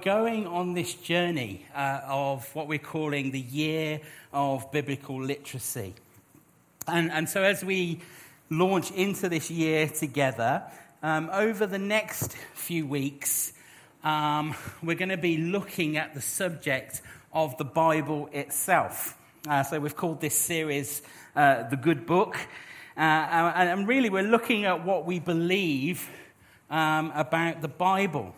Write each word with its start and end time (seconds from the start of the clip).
going 0.00 0.46
on 0.46 0.74
this 0.74 0.94
journey 0.94 1.66
uh, 1.74 2.00
of 2.04 2.54
what 2.54 2.68
we're 2.68 2.78
calling 2.78 3.30
the 3.30 3.40
year 3.40 4.00
of 4.32 4.70
biblical 4.70 5.20
literacy. 5.22 5.94
And, 6.86 7.10
and 7.10 7.28
so, 7.28 7.42
as 7.42 7.64
we 7.64 8.00
launch 8.48 8.90
into 8.92 9.28
this 9.28 9.50
year 9.50 9.88
together, 9.88 10.62
um, 11.02 11.30
over 11.32 11.66
the 11.66 11.78
next 11.78 12.36
few 12.54 12.86
weeks, 12.86 13.52
um, 14.04 14.54
we're 14.82 14.96
going 14.96 15.08
to 15.08 15.16
be 15.16 15.36
looking 15.36 15.96
at 15.96 16.14
the 16.14 16.20
subject 16.20 17.02
of 17.32 17.56
the 17.58 17.64
Bible 17.64 18.28
itself. 18.32 19.18
Uh, 19.48 19.62
so, 19.62 19.80
we've 19.80 19.96
called 19.96 20.20
this 20.20 20.36
series 20.36 21.02
uh, 21.34 21.68
The 21.68 21.76
Good 21.76 22.06
Book. 22.06 22.36
Uh, 22.96 23.00
and 23.00 23.86
really, 23.86 24.10
we're 24.10 24.22
looking 24.22 24.64
at 24.64 24.84
what 24.84 25.04
we 25.04 25.18
believe 25.18 26.08
um, 26.70 27.12
about 27.14 27.62
the 27.62 27.68
Bible 27.68 28.34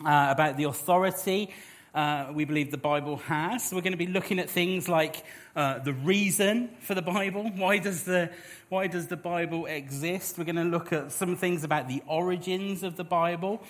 uh, 0.00 0.28
about 0.30 0.56
the 0.56 0.64
authority 0.64 1.52
uh, 1.94 2.28
we 2.32 2.44
believe 2.44 2.70
the 2.70 2.78
Bible 2.78 3.18
has. 3.18 3.68
So 3.68 3.76
we're 3.76 3.82
going 3.82 3.92
to 3.92 3.98
be 3.98 4.06
looking 4.06 4.38
at 4.38 4.48
things 4.48 4.88
like 4.88 5.24
uh, 5.54 5.78
the 5.80 5.92
reason 5.92 6.70
for 6.80 6.94
the 6.94 7.02
Bible. 7.02 7.50
Why 7.54 7.78
does 7.78 8.04
the, 8.04 8.30
why 8.68 8.86
does 8.86 9.08
the 9.08 9.16
Bible 9.16 9.66
exist? 9.66 10.38
We're 10.38 10.44
going 10.44 10.56
to 10.56 10.64
look 10.64 10.92
at 10.92 11.12
some 11.12 11.36
things 11.36 11.64
about 11.64 11.88
the 11.88 12.02
origins 12.06 12.82
of 12.82 12.96
the 12.96 13.04
Bible. 13.04 13.62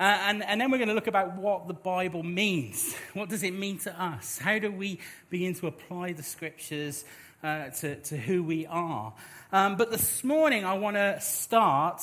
Uh, 0.00 0.02
and, 0.02 0.44
and 0.44 0.60
then 0.60 0.70
we're 0.70 0.78
going 0.78 0.88
to 0.88 0.94
look 0.94 1.06
about 1.06 1.36
what 1.36 1.68
the 1.68 1.74
Bible 1.74 2.22
means. 2.22 2.94
What 3.14 3.28
does 3.28 3.42
it 3.42 3.52
mean 3.52 3.78
to 3.80 4.02
us? 4.02 4.38
How 4.38 4.58
do 4.58 4.70
we 4.70 5.00
begin 5.30 5.54
to 5.54 5.68
apply 5.68 6.12
the 6.12 6.22
scriptures 6.22 7.04
uh, 7.42 7.68
to, 7.68 7.96
to 7.96 8.16
who 8.16 8.42
we 8.42 8.66
are? 8.66 9.12
Um, 9.52 9.76
but 9.76 9.90
this 9.90 10.22
morning, 10.24 10.64
I 10.64 10.74
want 10.74 10.96
to 10.96 11.20
start 11.20 12.02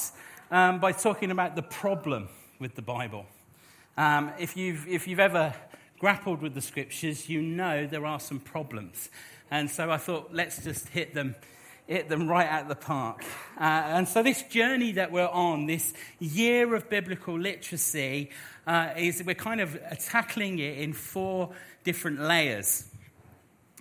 um, 0.51 0.79
by 0.79 0.93
talking 0.93 1.31
about 1.31 1.55
the 1.55 1.61
problem 1.61 2.29
with 2.59 2.75
the 2.75 2.81
Bible. 2.81 3.25
Um, 3.97 4.31
if, 4.39 4.57
you've, 4.57 4.87
if 4.87 5.07
you've 5.07 5.19
ever 5.19 5.53
grappled 5.99 6.41
with 6.41 6.53
the 6.53 6.61
scriptures, 6.61 7.29
you 7.29 7.41
know 7.41 7.87
there 7.87 8.05
are 8.05 8.19
some 8.19 8.39
problems. 8.39 9.09
And 9.49 9.69
so 9.69 9.89
I 9.89 9.97
thought, 9.97 10.33
let's 10.33 10.63
just 10.63 10.89
hit 10.89 11.13
them, 11.13 11.35
hit 11.87 12.09
them 12.09 12.27
right 12.27 12.47
at 12.47 12.67
the 12.67 12.75
park. 12.75 13.23
Uh, 13.57 13.63
and 13.63 14.07
so 14.07 14.21
this 14.21 14.43
journey 14.43 14.93
that 14.93 15.11
we're 15.11 15.27
on, 15.27 15.65
this 15.67 15.93
year 16.19 16.75
of 16.75 16.89
biblical 16.89 17.39
literacy, 17.39 18.31
uh, 18.67 18.89
is 18.97 19.23
we're 19.23 19.35
kind 19.35 19.61
of 19.61 19.79
tackling 19.99 20.59
it 20.59 20.79
in 20.79 20.91
four 20.91 21.51
different 21.83 22.19
layers. 22.19 22.85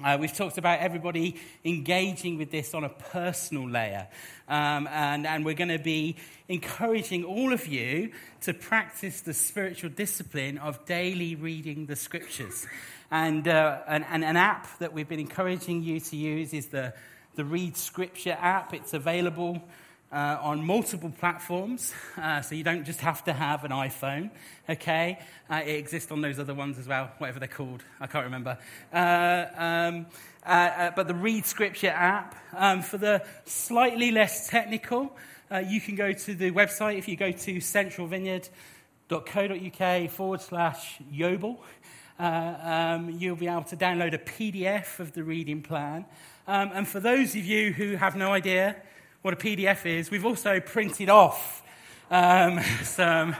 Uh, 0.02 0.16
we've 0.18 0.32
talked 0.32 0.58
about 0.58 0.80
everybody 0.80 1.36
engaging 1.64 2.36
with 2.36 2.50
this 2.50 2.74
on 2.74 2.82
a 2.82 2.88
personal 2.88 3.68
layer. 3.68 4.08
Um, 4.48 4.88
and, 4.88 5.24
and 5.24 5.44
we're 5.44 5.54
going 5.54 5.68
to 5.68 5.78
be 5.78 6.16
encouraging 6.48 7.22
all 7.22 7.52
of 7.52 7.68
you 7.68 8.10
to 8.40 8.54
practice 8.54 9.20
the 9.20 9.32
spiritual 9.32 9.90
discipline 9.90 10.58
of 10.58 10.84
daily 10.84 11.36
reading 11.36 11.86
the 11.86 11.94
scriptures. 11.94 12.66
And, 13.12 13.46
uh, 13.46 13.82
and, 13.86 14.04
and 14.10 14.24
an 14.24 14.36
app 14.36 14.78
that 14.78 14.92
we've 14.92 15.08
been 15.08 15.20
encouraging 15.20 15.84
you 15.84 16.00
to 16.00 16.16
use 16.16 16.52
is 16.52 16.66
the, 16.66 16.92
the 17.36 17.44
Read 17.44 17.76
Scripture 17.76 18.36
app. 18.40 18.74
It's 18.74 18.94
available 18.94 19.62
uh, 20.14 20.38
on 20.40 20.64
multiple 20.64 21.12
platforms, 21.18 21.92
uh, 22.16 22.40
so 22.40 22.54
you 22.54 22.62
don't 22.62 22.84
just 22.84 23.00
have 23.00 23.24
to 23.24 23.32
have 23.32 23.64
an 23.64 23.72
iPhone, 23.72 24.30
okay? 24.70 25.18
Uh, 25.50 25.62
it 25.66 25.74
exists 25.74 26.12
on 26.12 26.20
those 26.20 26.38
other 26.38 26.54
ones 26.54 26.78
as 26.78 26.86
well, 26.86 27.10
whatever 27.18 27.40
they're 27.40 27.48
called, 27.48 27.82
I 28.00 28.06
can't 28.06 28.24
remember. 28.24 28.56
Uh, 28.92 29.46
um, 29.56 30.06
uh, 30.46 30.48
uh, 30.48 30.92
but 30.94 31.08
the 31.08 31.14
Read 31.14 31.46
Scripture 31.46 31.88
app, 31.88 32.36
um, 32.56 32.82
for 32.82 32.96
the 32.96 33.24
slightly 33.44 34.12
less 34.12 34.48
technical, 34.48 35.16
you 35.68 35.80
can 35.80 35.94
go 35.94 36.12
to 36.12 36.34
the 36.34 36.50
website. 36.50 36.98
If 36.98 37.06
you 37.06 37.14
go 37.16 37.30
to 37.30 37.56
centralvineyard.co.uk 37.58 40.10
forward 40.10 40.40
slash 40.40 40.98
Yobel, 41.12 41.58
um, 42.18 43.10
you'll 43.10 43.36
be 43.36 43.46
able 43.46 43.62
to 43.64 43.76
download 43.76 44.14
a 44.14 44.18
PDF 44.18 44.98
of 44.98 45.12
the 45.12 45.22
reading 45.22 45.62
plan. 45.62 46.06
Um, 46.48 46.72
and 46.74 46.88
for 46.88 46.98
those 46.98 47.36
of 47.36 47.44
you 47.44 47.72
who 47.72 47.94
have 47.94 48.16
no 48.16 48.32
idea, 48.32 48.74
what 49.24 49.32
a 49.32 49.36
PDF 49.38 49.86
is, 49.86 50.10
we've 50.10 50.26
also 50.26 50.60
printed 50.60 51.08
off 51.08 51.62
um, 52.10 52.60
some, 52.82 53.34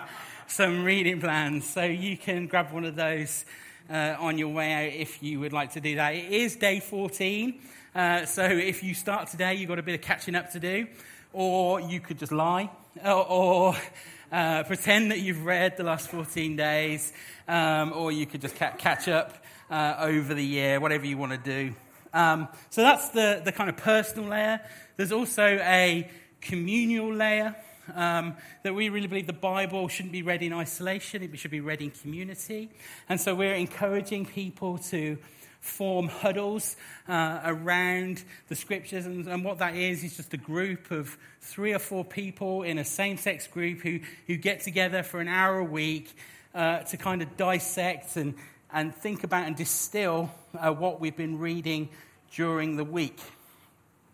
some 0.46 0.82
reading 0.82 1.20
plans. 1.20 1.68
So 1.68 1.84
you 1.84 2.16
can 2.16 2.46
grab 2.46 2.72
one 2.72 2.86
of 2.86 2.96
those 2.96 3.44
uh, 3.90 4.16
on 4.18 4.38
your 4.38 4.48
way 4.48 4.72
out 4.72 4.98
if 4.98 5.22
you 5.22 5.40
would 5.40 5.52
like 5.52 5.72
to 5.72 5.82
do 5.82 5.96
that. 5.96 6.14
It 6.14 6.32
is 6.32 6.56
day 6.56 6.80
14. 6.80 7.60
Uh, 7.94 8.24
so 8.24 8.44
if 8.44 8.82
you 8.82 8.94
start 8.94 9.28
today, 9.28 9.56
you've 9.56 9.68
got 9.68 9.78
a 9.78 9.82
bit 9.82 9.94
of 9.94 10.00
catching 10.00 10.34
up 10.34 10.52
to 10.52 10.58
do. 10.58 10.86
Or 11.34 11.82
you 11.82 12.00
could 12.00 12.18
just 12.18 12.32
lie. 12.32 12.70
Or, 13.04 13.76
uh, 14.32 14.62
pretend 14.62 15.10
that 15.10 15.18
you've 15.18 15.44
read 15.44 15.76
the 15.76 15.84
last 15.84 16.08
14 16.08 16.56
days. 16.56 17.12
Um, 17.46 17.92
or 17.92 18.10
you 18.10 18.24
could 18.24 18.40
just 18.40 18.56
ca- 18.56 18.72
catch 18.78 19.06
up 19.06 19.34
uh, 19.70 19.96
over 19.98 20.32
the 20.32 20.46
year, 20.46 20.80
whatever 20.80 21.04
you 21.04 21.18
want 21.18 21.32
to 21.32 21.38
do. 21.38 21.74
Um, 22.14 22.48
so 22.70 22.80
that's 22.80 23.10
the, 23.10 23.42
the 23.44 23.52
kind 23.52 23.68
of 23.68 23.76
personal 23.76 24.30
layer. 24.30 24.60
There's 24.96 25.12
also 25.12 25.44
a 25.44 26.08
communal 26.40 27.12
layer 27.12 27.56
um, 27.94 28.36
that 28.62 28.74
we 28.74 28.88
really 28.88 29.06
believe 29.06 29.26
the 29.26 29.32
Bible 29.32 29.88
shouldn't 29.88 30.12
be 30.12 30.22
read 30.22 30.42
in 30.42 30.52
isolation, 30.52 31.22
it 31.22 31.38
should 31.38 31.50
be 31.50 31.60
read 31.60 31.82
in 31.82 31.90
community. 31.90 32.70
And 33.08 33.20
so 33.20 33.34
we're 33.34 33.54
encouraging 33.54 34.26
people 34.26 34.78
to 34.78 35.18
form 35.60 36.08
huddles 36.08 36.76
uh, 37.08 37.40
around 37.44 38.22
the 38.48 38.54
scriptures. 38.54 39.06
And, 39.06 39.26
and, 39.26 39.44
what 39.44 39.58
that 39.58 39.74
is, 39.74 40.04
is 40.04 40.16
just 40.16 40.34
a 40.34 40.36
group 40.36 40.90
of 40.90 41.16
three 41.40 41.72
or 41.72 41.78
four 41.78 42.04
people 42.04 42.62
in 42.62 42.78
a 42.78 42.84
same 42.84 43.16
sex 43.16 43.46
group 43.46 43.80
who, 43.80 44.00
who 44.26 44.36
get 44.36 44.60
together 44.60 45.02
for 45.02 45.20
an 45.20 45.28
hour 45.28 45.58
a 45.58 45.64
week 45.64 46.14
uh, 46.54 46.80
to 46.80 46.96
kind 46.98 47.22
of 47.22 47.36
dissect 47.38 48.16
and, 48.16 48.34
and 48.72 48.94
think 48.94 49.24
about 49.24 49.46
and 49.46 49.56
distill 49.56 50.30
uh, 50.58 50.70
what 50.70 51.00
we've 51.00 51.16
been 51.16 51.38
reading 51.38 51.88
during 52.30 52.76
the 52.76 52.84
week. 52.84 53.18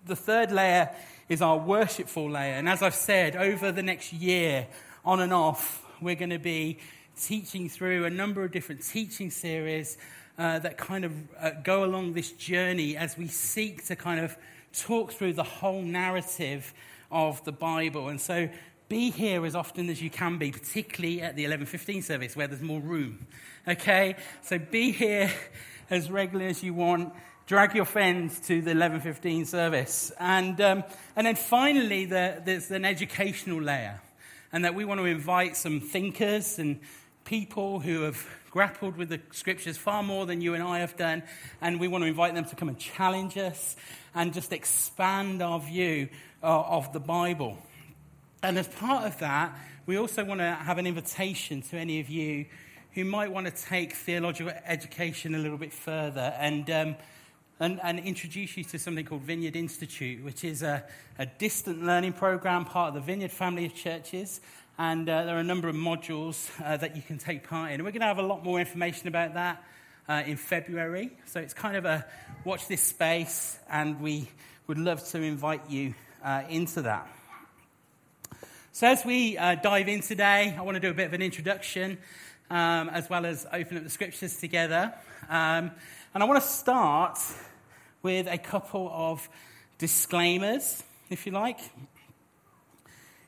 The 0.07 0.17
third 0.17 0.51
layer 0.51 0.91
is 1.29 1.43
our 1.43 1.59
worshipful 1.59 2.31
layer. 2.31 2.55
And 2.55 2.69
as 2.69 2.83
I've 2.83 2.95
said, 2.95 3.37
over 3.37 3.71
the 3.71 3.83
next 3.83 4.13
year, 4.13 4.67
on 5.05 5.21
and 5.21 5.33
off, 5.33 5.85
we're 6.01 6.15
going 6.15 6.31
to 6.31 6.39
be 6.39 6.79
teaching 7.21 7.69
through 7.69 8.07
a 8.07 8.11
number 8.11 8.43
of 8.43 8.51
different 8.51 8.83
teaching 8.83 9.31
series 9.31 9.99
uh, 10.39 10.59
that 10.61 10.79
kind 10.79 11.05
of 11.05 11.13
uh, 11.39 11.51
go 11.63 11.85
along 11.85 12.15
this 12.15 12.33
journey 12.33 12.97
as 12.97 13.19
we 13.19 13.29
seek 13.29 13.85
to 13.87 13.97
kind 13.97 14.21
of 14.21 14.37
talk 14.73 15.13
through 15.13 15.35
the 15.35 15.45
whole 15.45 15.83
narrative 15.83 16.73
of 17.11 17.45
the 17.45 17.53
Bible. 17.53 18.09
And 18.09 18.19
so 18.19 18.49
be 18.89 19.11
here 19.11 19.45
as 19.45 19.55
often 19.55 19.91
as 19.91 20.01
you 20.01 20.09
can 20.09 20.39
be, 20.39 20.51
particularly 20.51 21.21
at 21.21 21.37
the 21.37 21.45
11:15 21.45 22.03
service 22.03 22.35
where 22.35 22.47
there's 22.47 22.63
more 22.63 22.81
room. 22.81 23.27
Okay? 23.69 24.17
So 24.43 24.59
be 24.59 24.93
here 24.93 25.31
as 25.91 26.11
regularly 26.11 26.49
as 26.49 26.63
you 26.63 26.73
want 26.73 27.13
drag 27.51 27.75
your 27.75 27.85
friends 27.85 28.39
to 28.39 28.63
the 28.63 28.71
11.15 28.71 29.45
service. 29.45 30.13
And, 30.21 30.61
um, 30.61 30.85
and 31.17 31.27
then 31.27 31.35
finally, 31.35 32.05
the, 32.05 32.41
there's 32.45 32.71
an 32.71 32.85
educational 32.85 33.61
layer. 33.61 34.01
And 34.53 34.65
that 34.65 34.77
we 34.77 34.85
want 34.85 35.01
to 35.01 35.07
invite 35.07 35.57
some 35.57 35.81
thinkers 35.81 36.61
and 36.61 36.79
people 37.25 37.81
who 37.81 38.03
have 38.03 38.25
grappled 38.53 38.97
with 38.97 39.09
the 39.09 39.21
scriptures 39.33 39.77
far 39.77 40.05
more 40.05 40.27
than 40.27 40.41
you 40.41 40.55
and 40.55 40.63
I 40.63 40.79
have 40.79 40.97
done. 40.97 41.25
And 41.61 41.81
we 41.81 41.89
want 41.89 42.05
to 42.05 42.07
invite 42.07 42.37
them 42.37 42.45
to 42.45 42.55
come 42.55 42.69
and 42.69 42.79
challenge 42.79 43.37
us 43.37 43.75
and 44.15 44.33
just 44.33 44.53
expand 44.53 45.43
our 45.43 45.59
view 45.59 46.09
uh, 46.45 46.47
of 46.47 46.93
the 46.93 47.01
Bible. 47.01 47.59
And 48.45 48.61
as 48.61 48.69
part 48.69 49.07
of 49.07 49.19
that, 49.19 49.59
we 49.87 49.99
also 49.99 50.25
want 50.25 50.39
to 50.39 50.53
have 50.53 50.79
an 50.79 50.87
invitation 50.87 51.63
to 51.63 51.77
any 51.79 51.99
of 51.99 52.09
you 52.09 52.47
who 52.93 53.05
might 53.05 53.33
want 53.33 53.49
to 53.49 53.63
take 53.65 53.95
theological 53.95 54.53
education 54.65 55.35
a 55.35 55.39
little 55.39 55.59
bit 55.59 55.73
further 55.73 56.33
and 56.39 56.71
um, 56.71 56.97
and, 57.61 57.79
and 57.83 58.01
introduce 58.01 58.57
you 58.57 58.65
to 58.65 58.79
something 58.79 59.05
called 59.05 59.21
Vineyard 59.21 59.55
Institute, 59.55 60.25
which 60.25 60.45
is 60.45 60.63
a, 60.63 60.83
a 61.19 61.27
distant 61.27 61.85
learning 61.85 62.15
program, 62.15 62.65
part 62.65 62.89
of 62.89 62.95
the 62.95 63.01
Vineyard 63.01 63.31
family 63.31 63.67
of 63.67 63.75
churches. 63.75 64.41
And 64.79 65.07
uh, 65.09 65.25
there 65.25 65.37
are 65.37 65.41
a 65.41 65.45
number 65.45 65.69
of 65.69 65.77
modules 65.77 66.49
uh, 66.65 66.79
that 66.79 66.97
you 66.97 67.03
can 67.03 67.19
take 67.19 67.47
part 67.47 67.69
in. 67.69 67.75
And 67.75 67.85
we're 67.85 67.91
going 67.91 68.01
to 68.01 68.07
have 68.07 68.19
a 68.19 68.23
lot 68.23 68.43
more 68.43 68.59
information 68.59 69.09
about 69.09 69.35
that 69.35 69.63
uh, 70.09 70.23
in 70.25 70.39
February. 70.39 71.13
So 71.27 71.39
it's 71.39 71.53
kind 71.53 71.77
of 71.77 71.85
a 71.85 72.07
watch 72.45 72.67
this 72.67 72.81
space, 72.81 73.59
and 73.69 74.01
we 74.01 74.31
would 74.67 74.79
love 74.79 75.07
to 75.11 75.21
invite 75.21 75.69
you 75.69 75.95
uh, 76.25 76.45
into 76.49 76.81
that. 76.83 77.09
So 78.73 78.87
as 78.87 79.05
we 79.05 79.37
uh, 79.37 79.57
dive 79.57 79.89
in 79.89 80.01
today, 80.01 80.55
I 80.57 80.63
want 80.63 80.77
to 80.77 80.81
do 80.81 80.91
a 80.91 80.95
bit 80.95 81.09
of 81.09 81.13
an 81.13 81.21
introduction 81.21 81.99
um, 82.49 82.89
as 82.89 83.11
well 83.11 83.27
as 83.27 83.47
open 83.53 83.77
up 83.77 83.85
the 83.85 83.91
scriptures 83.91 84.41
together. 84.41 84.95
Um, 85.29 85.73
and 86.15 86.23
I 86.23 86.25
want 86.25 86.43
to 86.43 86.49
start 86.49 87.19
with 88.03 88.27
a 88.27 88.39
couple 88.39 88.91
of 88.93 89.29
disclaimers, 89.79 90.83
if 91.11 91.27
you 91.27 91.33
like. 91.33 91.59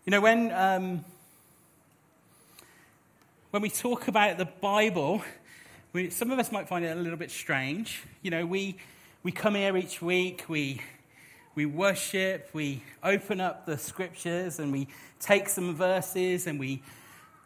You 0.04 0.10
know, 0.10 0.20
when, 0.20 0.50
um, 0.52 1.04
when 3.50 3.62
we 3.62 3.70
talk 3.70 4.08
about 4.08 4.38
the 4.38 4.46
Bible, 4.46 5.22
we, 5.92 6.10
some 6.10 6.30
of 6.30 6.38
us 6.38 6.50
might 6.50 6.69
find 6.69 6.84
it 6.84 6.96
a 6.96 7.00
little 7.00 7.19
bit 7.19 7.30
strange. 7.30 8.02
You 8.22 8.30
know, 8.30 8.46
we, 8.46 8.76
we 9.22 9.30
come 9.30 9.54
here 9.54 9.76
each 9.76 10.00
week, 10.00 10.44
we, 10.48 10.80
we 11.54 11.66
worship, 11.66 12.48
we 12.52 12.82
open 13.04 13.40
up 13.40 13.66
the 13.66 13.76
scriptures, 13.76 14.58
and 14.58 14.72
we 14.72 14.88
take 15.20 15.48
some 15.48 15.74
verses 15.74 16.46
and 16.46 16.58
we 16.58 16.82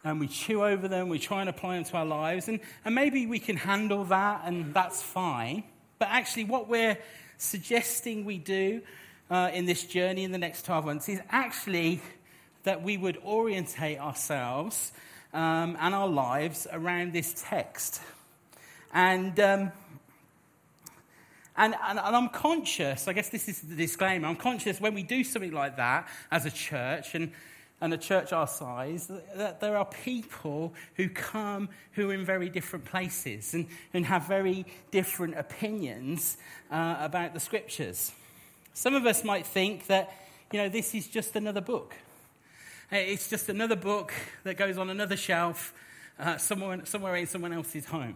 and 0.03 0.21
we 0.21 0.27
chew 0.27 0.63
over 0.63 0.87
them, 0.87 1.09
we 1.09 1.19
try 1.19 1.41
and 1.41 1.49
apply 1.49 1.75
them 1.75 1.83
to 1.83 1.97
our 1.97 2.05
lives, 2.05 2.47
and, 2.47 2.61
and 2.85 2.95
maybe 2.95 3.27
we 3.27 3.39
can 3.39 3.57
handle 3.57 4.05
that, 4.05 4.41
and 4.45 4.73
that's 4.73 5.01
fine. 5.01 5.63
But 5.99 6.09
actually, 6.09 6.45
what 6.45 6.67
we're 6.67 6.97
suggesting 7.37 8.25
we 8.25 8.37
do 8.37 8.81
uh, 9.29 9.51
in 9.53 9.65
this 9.65 9.83
journey 9.83 10.23
in 10.23 10.31
the 10.31 10.37
next 10.37 10.65
12 10.65 10.85
months 10.85 11.09
is 11.09 11.21
actually 11.29 12.01
that 12.63 12.83
we 12.83 12.97
would 12.97 13.17
orientate 13.25 13.99
ourselves 13.99 14.91
um, 15.33 15.77
and 15.79 15.93
our 15.93 16.07
lives 16.07 16.67
around 16.71 17.13
this 17.13 17.33
text. 17.47 18.01
And, 18.93 19.39
um, 19.39 19.71
and, 21.55 21.75
and, 21.87 21.99
and, 21.99 22.15
I'm 22.15 22.29
conscious, 22.29 23.07
I 23.07 23.13
guess 23.13 23.29
this 23.29 23.47
is 23.47 23.61
the 23.61 23.75
disclaimer, 23.75 24.27
I'm 24.27 24.35
conscious 24.35 24.79
when 24.79 24.93
we 24.93 25.03
do 25.03 25.23
something 25.23 25.51
like 25.51 25.77
that 25.77 26.07
as 26.31 26.45
a 26.45 26.51
church 26.51 27.15
and, 27.15 27.31
and 27.79 27.93
a 27.93 27.97
church 27.97 28.33
our 28.33 28.47
size, 28.47 29.11
that, 29.35 29.59
there 29.59 29.77
are 29.77 29.85
people 29.85 30.73
who 30.95 31.09
come 31.09 31.69
who 31.93 32.09
are 32.09 32.13
in 32.13 32.25
very 32.25 32.49
different 32.49 32.85
places 32.85 33.53
and, 33.53 33.67
and 33.93 34.05
have 34.05 34.27
very 34.27 34.65
different 34.91 35.37
opinions 35.37 36.37
uh, 36.71 36.97
about 36.99 37.33
the 37.33 37.39
scriptures. 37.39 38.11
Some 38.73 38.95
of 38.95 39.05
us 39.05 39.23
might 39.23 39.45
think 39.45 39.87
that, 39.87 40.11
you 40.51 40.59
know, 40.59 40.69
this 40.69 40.95
is 40.95 41.07
just 41.07 41.35
another 41.35 41.61
book. 41.61 41.95
It's 42.91 43.29
just 43.29 43.49
another 43.49 43.75
book 43.75 44.13
that 44.43 44.57
goes 44.57 44.77
on 44.77 44.89
another 44.89 45.17
shelf 45.17 45.73
uh, 46.19 46.37
somewhere, 46.37 46.85
somewhere 46.85 47.15
in 47.15 47.27
someone 47.27 47.53
else's 47.53 47.85
home. 47.85 48.15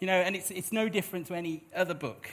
You 0.00 0.06
know, 0.06 0.14
and 0.14 0.34
it's, 0.34 0.50
it's 0.50 0.72
no 0.72 0.88
different 0.88 1.26
to 1.28 1.34
any 1.34 1.62
other 1.74 1.94
book. 1.94 2.28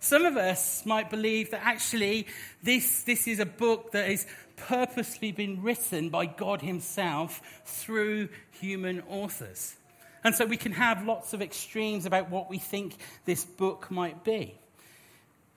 Some 0.00 0.24
of 0.24 0.36
us 0.36 0.86
might 0.86 1.10
believe 1.10 1.50
that 1.50 1.60
actually 1.64 2.26
this, 2.62 3.02
this 3.02 3.26
is 3.26 3.40
a 3.40 3.46
book 3.46 3.92
that 3.92 4.08
has 4.08 4.26
purposely 4.58 5.32
been 5.32 5.62
written 5.62 6.08
by 6.08 6.26
God 6.26 6.62
Himself 6.62 7.40
through 7.64 8.28
human 8.50 9.02
authors. 9.08 9.76
And 10.24 10.34
so 10.34 10.44
we 10.44 10.56
can 10.56 10.72
have 10.72 11.04
lots 11.06 11.32
of 11.32 11.40
extremes 11.40 12.04
about 12.04 12.30
what 12.30 12.50
we 12.50 12.58
think 12.58 12.96
this 13.24 13.44
book 13.44 13.90
might 13.90 14.24
be. 14.24 14.54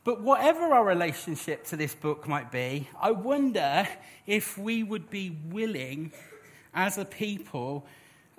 But 0.03 0.21
whatever 0.21 0.61
our 0.73 0.83
relationship 0.83 1.65
to 1.65 1.75
this 1.75 1.93
book 1.93 2.27
might 2.27 2.51
be, 2.51 2.87
I 2.99 3.11
wonder 3.11 3.87
if 4.25 4.57
we 4.57 4.81
would 4.81 5.09
be 5.09 5.37
willing 5.49 6.11
as 6.73 6.97
a 6.97 7.05
people 7.05 7.85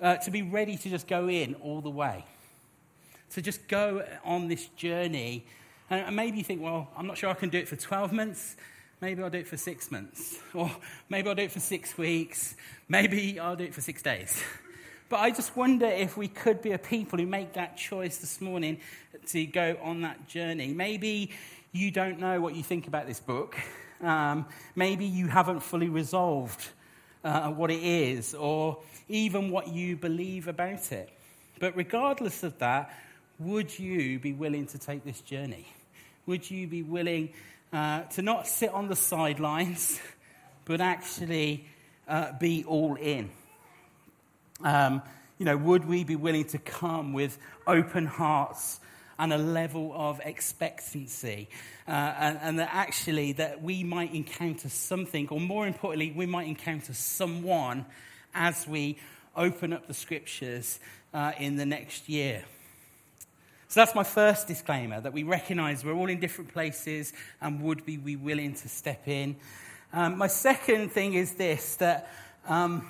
uh, 0.01 0.17
to 0.17 0.31
be 0.31 0.41
ready 0.41 0.75
to 0.75 0.89
just 0.89 1.07
go 1.07 1.29
in 1.29 1.55
all 1.55 1.79
the 1.79 1.89
way. 1.89 2.25
To 3.31 3.41
just 3.41 3.67
go 3.67 4.05
on 4.25 4.47
this 4.49 4.67
journey. 4.75 5.45
And, 5.89 6.15
maybe 6.15 6.37
you 6.37 6.43
think, 6.43 6.61
well, 6.61 6.89
I'm 6.97 7.07
not 7.07 7.17
sure 7.17 7.29
I 7.29 7.33
can 7.33 7.49
do 7.49 7.59
it 7.59 7.67
for 7.69 7.75
12 7.75 8.11
months. 8.11 8.57
Maybe 9.03 9.21
I'll 9.21 9.29
do 9.29 9.39
it 9.39 9.47
for 9.47 9.57
six 9.57 9.91
months. 9.91 10.39
Or 10.53 10.71
maybe 11.09 11.27
I'll 11.27 11.35
do 11.35 11.41
it 11.41 11.51
for 11.51 11.59
six 11.59 11.97
weeks. 11.97 12.55
Maybe 12.87 13.37
I'll 13.37 13.57
do 13.57 13.65
it 13.65 13.73
for 13.73 13.81
six 13.81 14.01
days. 14.01 14.41
But 15.09 15.19
I 15.19 15.29
just 15.29 15.57
wonder 15.57 15.87
if 15.87 16.15
we 16.15 16.29
could 16.29 16.61
be 16.61 16.71
a 16.71 16.77
people 16.77 17.19
who 17.19 17.25
make 17.25 17.51
that 17.55 17.75
choice 17.75 18.19
this 18.19 18.39
morning 18.39 18.79
to 19.27 19.45
go 19.45 19.75
on 19.83 20.03
that 20.03 20.29
journey. 20.29 20.73
Maybe 20.73 21.31
you 21.73 21.91
don't 21.91 22.17
know 22.17 22.39
what 22.39 22.55
you 22.55 22.63
think 22.63 22.87
about 22.87 23.05
this 23.05 23.19
book. 23.19 23.57
Um, 23.99 24.45
maybe 24.73 25.03
you 25.03 25.27
haven't 25.27 25.59
fully 25.59 25.89
resolved 25.89 26.65
uh, 27.25 27.49
what 27.49 27.71
it 27.71 27.83
is 27.83 28.33
or 28.33 28.79
even 29.09 29.51
what 29.51 29.67
you 29.67 29.97
believe 29.97 30.47
about 30.47 30.93
it. 30.93 31.09
But 31.59 31.75
regardless 31.75 32.41
of 32.41 32.57
that, 32.59 32.89
would 33.37 33.77
you 33.77 34.19
be 34.19 34.31
willing 34.31 34.65
to 34.67 34.77
take 34.77 35.03
this 35.03 35.19
journey? 35.19 35.67
Would 36.25 36.49
you 36.49 36.67
be 36.67 36.83
willing 36.83 37.33
uh, 37.73 38.03
to 38.03 38.21
not 38.21 38.47
sit 38.47 38.69
on 38.69 38.87
the 38.87 38.95
sidelines, 38.95 39.99
but 40.65 40.79
actually 40.79 41.65
uh, 42.07 42.31
be 42.39 42.63
all 42.65 42.95
in? 42.95 43.29
Um, 44.63 45.01
you 45.37 45.45
know, 45.45 45.57
would 45.57 45.85
we 45.85 46.05
be 46.05 46.15
willing 46.15 46.45
to 46.45 46.57
come 46.57 47.11
with 47.11 47.37
open 47.67 48.05
hearts 48.05 48.79
and 49.19 49.31
a 49.31 49.37
level 49.37 49.93
of 49.95 50.19
expectancy. 50.25 51.47
Uh, 51.87 51.91
and, 51.91 52.39
and, 52.41 52.59
that 52.59 52.69
actually 52.71 53.33
that 53.33 53.61
we 53.61 53.83
might 53.83 54.13
encounter 54.13 54.69
something, 54.69 55.27
or 55.29 55.39
more 55.39 55.67
importantly, 55.67 56.11
we 56.15 56.25
might 56.25 56.47
encounter 56.47 56.93
someone 56.93 57.85
as 58.33 58.67
we 58.67 58.97
open 59.35 59.73
up 59.73 59.87
the 59.87 59.93
scriptures 59.93 60.79
uh, 61.13 61.31
in 61.37 61.57
the 61.57 61.65
next 61.65 62.09
year. 62.09 62.43
So 63.73 63.79
that's 63.79 63.95
my 63.95 64.03
first 64.03 64.47
disclaimer 64.47 65.01
that 65.01 65.13
we 65.13 65.23
recognize 65.23 65.83
we're 65.83 65.95
all 65.95 66.07
in 66.07 66.19
different 66.19 66.53
places 66.53 67.11
and 67.41 67.59
would 67.63 67.83
be 67.87 67.97
we 67.97 68.15
willing 68.15 68.53
to 68.53 68.69
step 68.69 69.07
in. 69.07 69.35
Um, 69.91 70.19
my 70.19 70.27
second 70.27 70.91
thing 70.91 71.15
is 71.15 71.33
this 71.33 71.73
that, 71.77 72.07
um, 72.47 72.87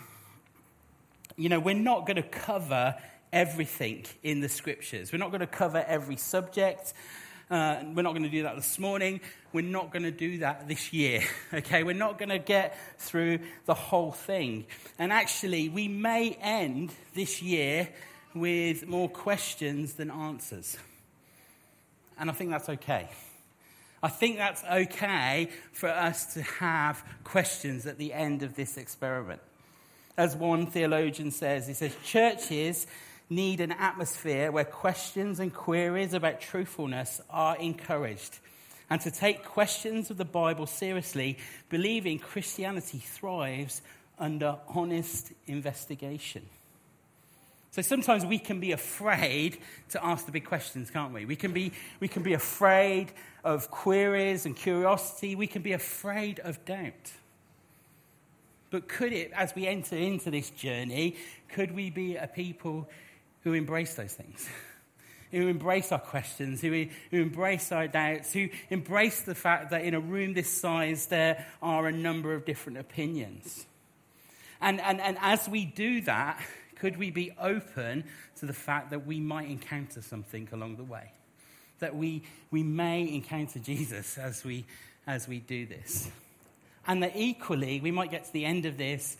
you 1.38 1.48
know, 1.48 1.62
we're 1.62 1.74
not 1.74 2.06
going 2.06 2.18
to 2.18 2.22
cover 2.22 2.98
everything 3.32 4.04
in 4.24 4.42
the 4.42 4.50
scriptures. 4.50 5.14
We're 5.14 5.20
not 5.20 5.30
going 5.30 5.40
to 5.40 5.48
cover 5.48 5.86
every 5.88 6.18
subject. 6.18 6.92
Uh, 7.50 7.78
we're 7.96 8.02
not 8.02 8.12
going 8.12 8.24
to 8.24 8.30
do 8.30 8.44
that 8.44 8.58
this 8.58 8.78
morning. 8.78 9.22
We're 9.54 9.62
not 9.62 9.90
going 9.90 10.04
to 10.04 10.12
do 10.12 10.40
that 10.40 10.68
this 10.68 10.92
year. 10.92 11.24
Okay? 11.54 11.84
We're 11.84 11.94
not 11.94 12.20
going 12.20 12.28
to 12.28 12.40
get 12.40 12.78
through 13.00 13.40
the 13.68 13.74
whole 13.74 14.12
thing. 14.12 14.66
And 15.00 15.14
actually, 15.14 15.70
we 15.70 15.88
may 15.88 16.32
end 16.42 16.92
this 17.14 17.42
year 17.42 17.88
with 18.36 18.88
more 18.88 19.10
questions 19.10 19.94
than 19.94 20.10
answers. 20.10 20.78
And 22.18 22.30
I 22.30 22.34
think 22.34 22.52
that's 22.52 22.70
okay. 22.70 23.08
I 24.02 24.10
think 24.10 24.38
that's 24.38 24.64
okay 24.66 25.50
for 25.72 25.90
us 25.90 26.34
to 26.34 26.42
have 26.42 27.04
questions 27.24 27.86
at 27.86 27.98
the 27.98 28.14
end 28.14 28.44
of 28.44 28.56
this 28.56 28.78
experiment. 28.78 29.42
As 30.18 30.36
one 30.36 30.68
theologian 30.68 31.32
says, 31.32 31.68
he 31.68 31.74
says, 31.74 31.96
churches 32.04 32.86
need 33.30 33.62
an 33.62 33.72
atmosphere 33.72 34.52
where 34.52 34.66
questions 34.66 35.40
and 35.40 35.54
queries 35.54 36.14
about 36.14 36.42
truthfulness 36.42 37.22
are 37.30 37.58
encouraged. 37.58 38.40
And 38.90 39.00
to 39.02 39.10
take 39.10 39.46
questions 39.46 40.12
of 40.12 40.18
the 40.18 40.26
Bible 40.26 40.68
seriously, 40.68 41.38
believing 41.70 42.20
Christianity 42.20 43.00
thrives 43.00 43.82
under 44.20 44.58
honest 44.68 45.32
investigation. 45.48 46.44
So 47.74 47.82
sometimes 47.82 48.24
we 48.24 48.38
can 48.38 48.60
be 48.60 48.72
afraid 48.72 49.58
to 49.90 50.06
ask 50.06 50.28
the 50.28 50.32
big 50.32 50.46
questions, 50.46 50.92
can't 50.92 51.12
we? 51.12 51.26
We 51.26 51.36
can 51.36 51.54
be, 51.54 51.72
we 52.00 52.08
can 52.08 52.22
be 52.22 52.34
afraid 52.34 53.12
of 53.44 53.72
queries 53.72 54.46
and 54.46 54.56
curiosity. 54.56 55.34
We 55.34 55.48
can 55.48 55.64
be 55.64 55.74
afraid 55.74 56.40
of 56.40 56.64
doubt. 56.66 57.12
But 58.70 58.88
could 58.88 59.12
it, 59.12 59.32
as 59.36 59.56
we 59.56 59.66
enter 59.66 59.96
into 59.96 60.30
this 60.30 60.52
journey, 60.52 61.16
could 61.50 61.74
we 61.74 61.90
be 61.90 62.16
a 62.16 62.28
people 62.28 62.88
who 63.42 63.54
embrace 63.54 63.96
those 63.96 64.14
things, 64.14 64.48
who 65.32 65.48
embrace 65.48 65.92
our 65.92 65.98
questions, 65.98 66.62
who, 66.62 66.86
who 67.10 67.24
embrace 67.24 67.72
our 67.72 67.88
doubts, 67.88 68.34
who 68.34 68.50
embrace 68.70 69.22
the 69.22 69.34
fact 69.34 69.72
that 69.72 69.84
in 69.84 69.96
a 69.96 70.00
room 70.00 70.36
this 70.36 70.52
size 70.52 71.08
there 71.08 71.44
are 71.60 71.88
a 71.88 71.92
number 71.92 72.36
of 72.36 72.46
different 72.46 72.78
opinions. 72.78 73.66
And, 74.62 74.80
and, 74.80 75.02
and 75.02 75.18
as 75.22 75.50
we 75.50 75.66
do 75.66 76.02
that, 76.02 76.40
could 76.84 76.98
we 76.98 77.12
be 77.12 77.32
open 77.40 78.04
to 78.36 78.46
the 78.46 78.52
fact 78.52 78.90
that 78.90 79.08
we 79.08 79.18
might 79.18 79.50
encounter 79.50 80.02
something 80.02 80.50
along 80.52 80.76
the 80.76 80.84
way? 80.84 81.14
That 81.80 81.96
we, 81.96 82.24
we 82.52 82.62
may 82.62 83.10
encounter 83.10 83.60
Jesus 83.60 84.18
as 84.18 84.44
we, 84.44 84.66
as 85.08 85.26
we 85.26 85.40
do 85.40 85.66
this. 85.66 86.12
And 86.86 87.02
that 87.02 87.14
equally, 87.16 87.80
we 87.80 87.92
might 87.92 88.12
get 88.12 88.26
to 88.26 88.34
the 88.34 88.44
end 88.44 88.66
of 88.66 88.78
this 88.78 89.16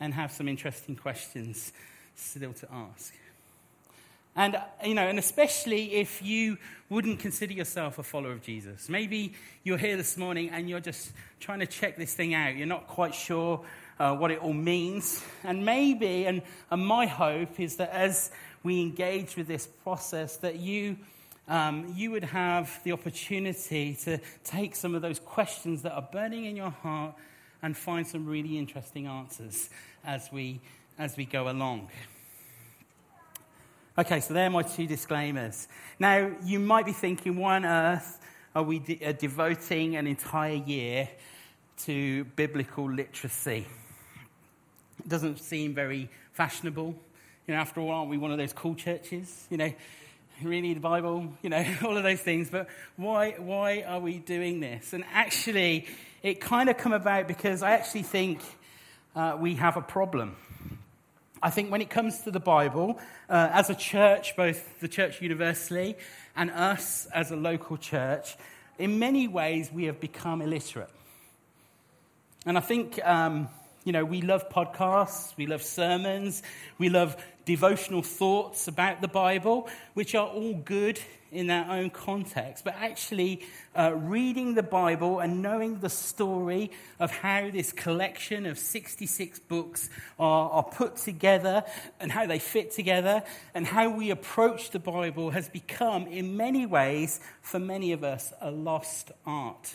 and 0.00 0.12
have 0.12 0.32
some 0.32 0.48
interesting 0.48 0.96
questions 0.96 1.72
still 2.16 2.52
to 2.54 2.66
ask. 2.72 3.14
And, 4.34 4.56
you 4.84 4.96
know, 4.96 5.06
and 5.06 5.20
especially 5.20 5.94
if 5.94 6.20
you 6.20 6.58
wouldn't 6.88 7.20
consider 7.20 7.52
yourself 7.52 8.00
a 8.00 8.02
follower 8.02 8.32
of 8.32 8.42
Jesus. 8.42 8.88
Maybe 8.88 9.34
you're 9.62 9.78
here 9.78 9.96
this 9.96 10.16
morning 10.16 10.50
and 10.50 10.68
you're 10.68 10.80
just 10.80 11.12
trying 11.38 11.60
to 11.60 11.66
check 11.66 11.96
this 11.96 12.12
thing 12.12 12.34
out. 12.34 12.56
You're 12.56 12.66
not 12.66 12.88
quite 12.88 13.14
sure 13.14 13.64
uh, 13.98 14.14
what 14.14 14.30
it 14.30 14.38
all 14.38 14.52
means. 14.52 15.22
And 15.42 15.64
maybe, 15.64 16.26
and, 16.26 16.42
and 16.70 16.86
my 16.86 17.06
hope 17.06 17.60
is 17.60 17.76
that 17.76 17.90
as 17.90 18.30
we 18.62 18.80
engage 18.80 19.36
with 19.36 19.46
this 19.46 19.66
process, 19.66 20.36
that 20.38 20.56
you, 20.56 20.96
um, 21.48 21.92
you 21.94 22.10
would 22.10 22.24
have 22.24 22.80
the 22.84 22.92
opportunity 22.92 23.96
to 24.04 24.18
take 24.42 24.74
some 24.74 24.94
of 24.94 25.02
those 25.02 25.18
questions 25.18 25.82
that 25.82 25.92
are 25.92 26.08
burning 26.12 26.46
in 26.46 26.56
your 26.56 26.70
heart 26.70 27.14
and 27.62 27.76
find 27.76 28.06
some 28.06 28.26
really 28.26 28.58
interesting 28.58 29.06
answers 29.06 29.70
as 30.04 30.30
we, 30.32 30.60
as 30.98 31.16
we 31.16 31.24
go 31.24 31.48
along. 31.48 31.88
Okay, 33.96 34.20
so 34.20 34.34
there 34.34 34.46
are 34.46 34.50
my 34.50 34.62
two 34.62 34.86
disclaimers. 34.86 35.68
Now, 36.00 36.32
you 36.44 36.58
might 36.58 36.84
be 36.84 36.92
thinking, 36.92 37.36
why 37.36 37.56
on 37.56 37.64
earth 37.64 38.18
are 38.54 38.62
we 38.62 38.80
de- 38.80 39.04
uh, 39.04 39.12
devoting 39.12 39.96
an 39.96 40.06
entire 40.06 40.54
year 40.54 41.08
to 41.84 42.24
biblical 42.36 42.90
literacy? 42.90 43.66
It 45.04 45.08
doesn't 45.08 45.38
seem 45.38 45.74
very 45.74 46.08
fashionable. 46.32 46.94
You 47.46 47.54
know, 47.54 47.60
after 47.60 47.80
all, 47.80 47.90
aren't 47.90 48.10
we 48.10 48.16
one 48.16 48.32
of 48.32 48.38
those 48.38 48.52
cool 48.52 48.74
churches? 48.74 49.46
You 49.50 49.58
know, 49.58 49.72
reading 50.42 50.74
the 50.74 50.80
Bible, 50.80 51.32
you 51.42 51.50
know, 51.50 51.64
all 51.84 51.96
of 51.96 52.02
those 52.02 52.20
things. 52.20 52.50
But 52.50 52.68
why, 52.96 53.32
why 53.32 53.82
are 53.82 54.00
we 54.00 54.18
doing 54.18 54.60
this? 54.60 54.92
And 54.92 55.04
actually, 55.12 55.86
it 56.22 56.40
kind 56.40 56.70
of 56.70 56.78
come 56.78 56.92
about 56.92 57.28
because 57.28 57.62
I 57.62 57.72
actually 57.72 58.02
think 58.02 58.40
uh, 59.14 59.36
we 59.38 59.56
have 59.56 59.76
a 59.76 59.82
problem. 59.82 60.36
I 61.42 61.50
think 61.50 61.70
when 61.70 61.82
it 61.82 61.90
comes 61.90 62.22
to 62.22 62.30
the 62.30 62.40
Bible, 62.40 62.98
uh, 63.28 63.50
as 63.52 63.68
a 63.68 63.74
church, 63.74 64.34
both 64.36 64.80
the 64.80 64.88
church 64.88 65.20
universally 65.20 65.96
and 66.34 66.50
us 66.50 67.06
as 67.12 67.30
a 67.30 67.36
local 67.36 67.76
church, 67.76 68.36
in 68.78 68.98
many 68.98 69.28
ways 69.28 69.70
we 69.70 69.84
have 69.84 70.00
become 70.00 70.40
illiterate. 70.40 70.90
And 72.46 72.56
I 72.56 72.60
think, 72.60 72.98
um, 73.04 73.48
you 73.84 73.92
know, 73.92 74.04
we 74.04 74.22
love 74.22 74.48
podcasts, 74.48 75.36
we 75.36 75.46
love 75.46 75.62
sermons, 75.62 76.42
we 76.78 76.88
love 76.88 77.16
devotional 77.44 78.02
thoughts 78.02 78.66
about 78.66 79.02
the 79.02 79.08
Bible, 79.08 79.68
which 79.92 80.14
are 80.14 80.26
all 80.26 80.54
good 80.54 80.98
in 81.30 81.48
their 81.48 81.66
own 81.68 81.90
context. 81.90 82.64
But 82.64 82.76
actually, 82.78 83.42
uh, 83.76 83.92
reading 83.94 84.54
the 84.54 84.62
Bible 84.62 85.20
and 85.20 85.42
knowing 85.42 85.80
the 85.80 85.90
story 85.90 86.70
of 86.98 87.10
how 87.10 87.50
this 87.50 87.72
collection 87.72 88.46
of 88.46 88.58
66 88.58 89.40
books 89.40 89.90
are, 90.18 90.50
are 90.50 90.62
put 90.62 90.96
together 90.96 91.64
and 92.00 92.10
how 92.10 92.26
they 92.26 92.38
fit 92.38 92.70
together 92.70 93.22
and 93.52 93.66
how 93.66 93.90
we 93.90 94.10
approach 94.10 94.70
the 94.70 94.78
Bible 94.78 95.30
has 95.30 95.48
become, 95.48 96.06
in 96.06 96.36
many 96.36 96.64
ways, 96.64 97.20
for 97.42 97.58
many 97.58 97.92
of 97.92 98.02
us, 98.02 98.32
a 98.40 98.50
lost 98.50 99.10
art. 99.26 99.74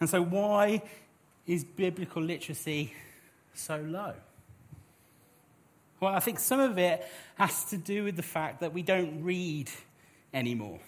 And 0.00 0.10
so, 0.10 0.22
why 0.22 0.82
is 1.46 1.64
biblical 1.64 2.22
literacy 2.22 2.92
so 3.54 3.76
low? 3.78 4.14
Well, 6.00 6.14
I 6.14 6.20
think 6.20 6.38
some 6.38 6.60
of 6.60 6.78
it 6.78 7.06
has 7.36 7.64
to 7.66 7.76
do 7.76 8.04
with 8.04 8.16
the 8.16 8.22
fact 8.22 8.60
that 8.60 8.72
we 8.72 8.82
don't 8.82 9.22
read 9.22 9.70
anymore. 10.32 10.80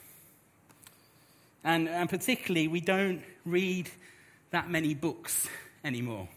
And, 1.65 1.89
and 1.89 2.09
particularly, 2.09 2.69
we 2.69 2.81
don't 2.81 3.23
read 3.45 3.91
that 4.51 4.71
many 4.71 4.95
books 4.95 5.49
anymore. 5.85 6.29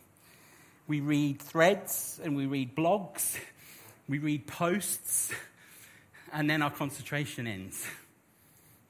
We 0.88 1.02
read 1.02 1.42
threads 1.42 2.20
and 2.24 2.36
we 2.36 2.46
read 2.46 2.76
blogs, 2.76 3.38
we 4.08 4.18
read 4.18 4.48
posts, 4.48 5.32
and 6.34 6.50
then 6.50 6.62
our 6.62 6.72
concentration 6.72 7.48
ends. 7.48 7.86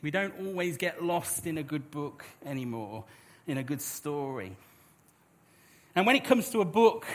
We 0.02 0.12
don't 0.12 0.34
always 0.40 0.78
get 0.78 1.04
lost 1.04 1.46
in 1.46 1.58
a 1.58 1.64
good 1.64 1.92
book 1.92 2.24
anymore, 2.46 3.04
in 3.48 3.58
a 3.58 3.64
good 3.64 3.82
story. 3.82 4.56
And 5.96 6.06
when 6.06 6.16
it 6.16 6.24
comes 6.24 6.50
to 6.52 6.62
a 6.62 6.66
book 6.66 7.06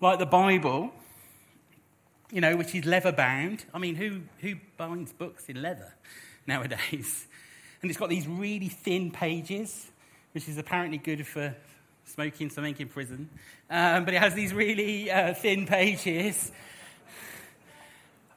like 0.00 0.18
the 0.18 0.26
Bible, 0.26 0.92
you 2.32 2.40
know, 2.40 2.56
which 2.56 2.74
is 2.74 2.84
leather 2.84 3.12
bound. 3.12 3.64
I 3.74 3.78
mean, 3.78 3.96
who, 3.96 4.20
who 4.38 4.54
binds 4.76 5.12
books 5.12 5.48
in 5.48 5.60
leather 5.60 5.94
nowadays? 6.46 7.26
And 7.82 7.90
it's 7.90 7.98
got 7.98 8.08
these 8.08 8.28
really 8.28 8.68
thin 8.68 9.10
pages, 9.10 9.90
which 10.32 10.48
is 10.48 10.58
apparently 10.58 10.98
good 10.98 11.26
for 11.26 11.54
smoking 12.04 12.50
something 12.50 12.76
in 12.78 12.88
prison. 12.88 13.28
Um, 13.70 14.04
but 14.04 14.14
it 14.14 14.20
has 14.20 14.34
these 14.34 14.52
really 14.52 15.10
uh, 15.10 15.34
thin 15.34 15.66
pages. 15.66 16.52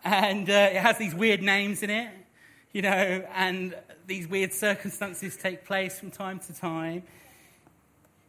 And 0.03 0.49
uh, 0.49 0.69
it 0.71 0.77
has 0.77 0.97
these 0.97 1.15
weird 1.15 1.41
names 1.41 1.81
in 1.81 1.89
it, 1.89 2.09
you 2.71 2.81
know, 2.81 3.25
and 3.35 3.75
these 4.05 4.27
weird 4.27 4.53
circumstances 4.53 5.37
take 5.37 5.65
place 5.65 5.99
from 5.99 6.11
time 6.11 6.39
to 6.39 6.53
time. 6.53 7.03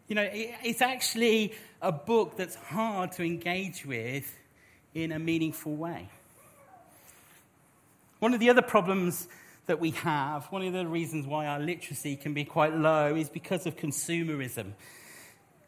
You 0.09 0.17
know, 0.17 0.23
it, 0.23 0.55
it's 0.63 0.83
actually 0.83 1.55
a 1.81 1.93
book 1.93 2.37
that's 2.37 2.55
hard 2.55 3.13
to 3.13 3.25
engage 3.25 3.87
with 3.87 4.35
in 4.95 5.13
a 5.13 5.19
meaningful 5.19 5.75
way. 5.75 6.09
One 8.19 8.35
of 8.35 8.41
the 8.41 8.51
other 8.51 8.63
problems 8.63 9.29
that 9.67 9.81
we 9.81 9.91
have, 9.93 10.45
one 10.47 10.63
of 10.63 10.73
the 10.73 10.87
reasons 10.87 11.27
why 11.27 11.47
our 11.47 11.59
literacy 11.59 12.17
can 12.17 12.35
be 12.35 12.45
quite 12.45 12.75
low, 12.75 13.15
is 13.15 13.29
because 13.29 13.67
of 13.67 13.77
consumerism. 13.77 14.73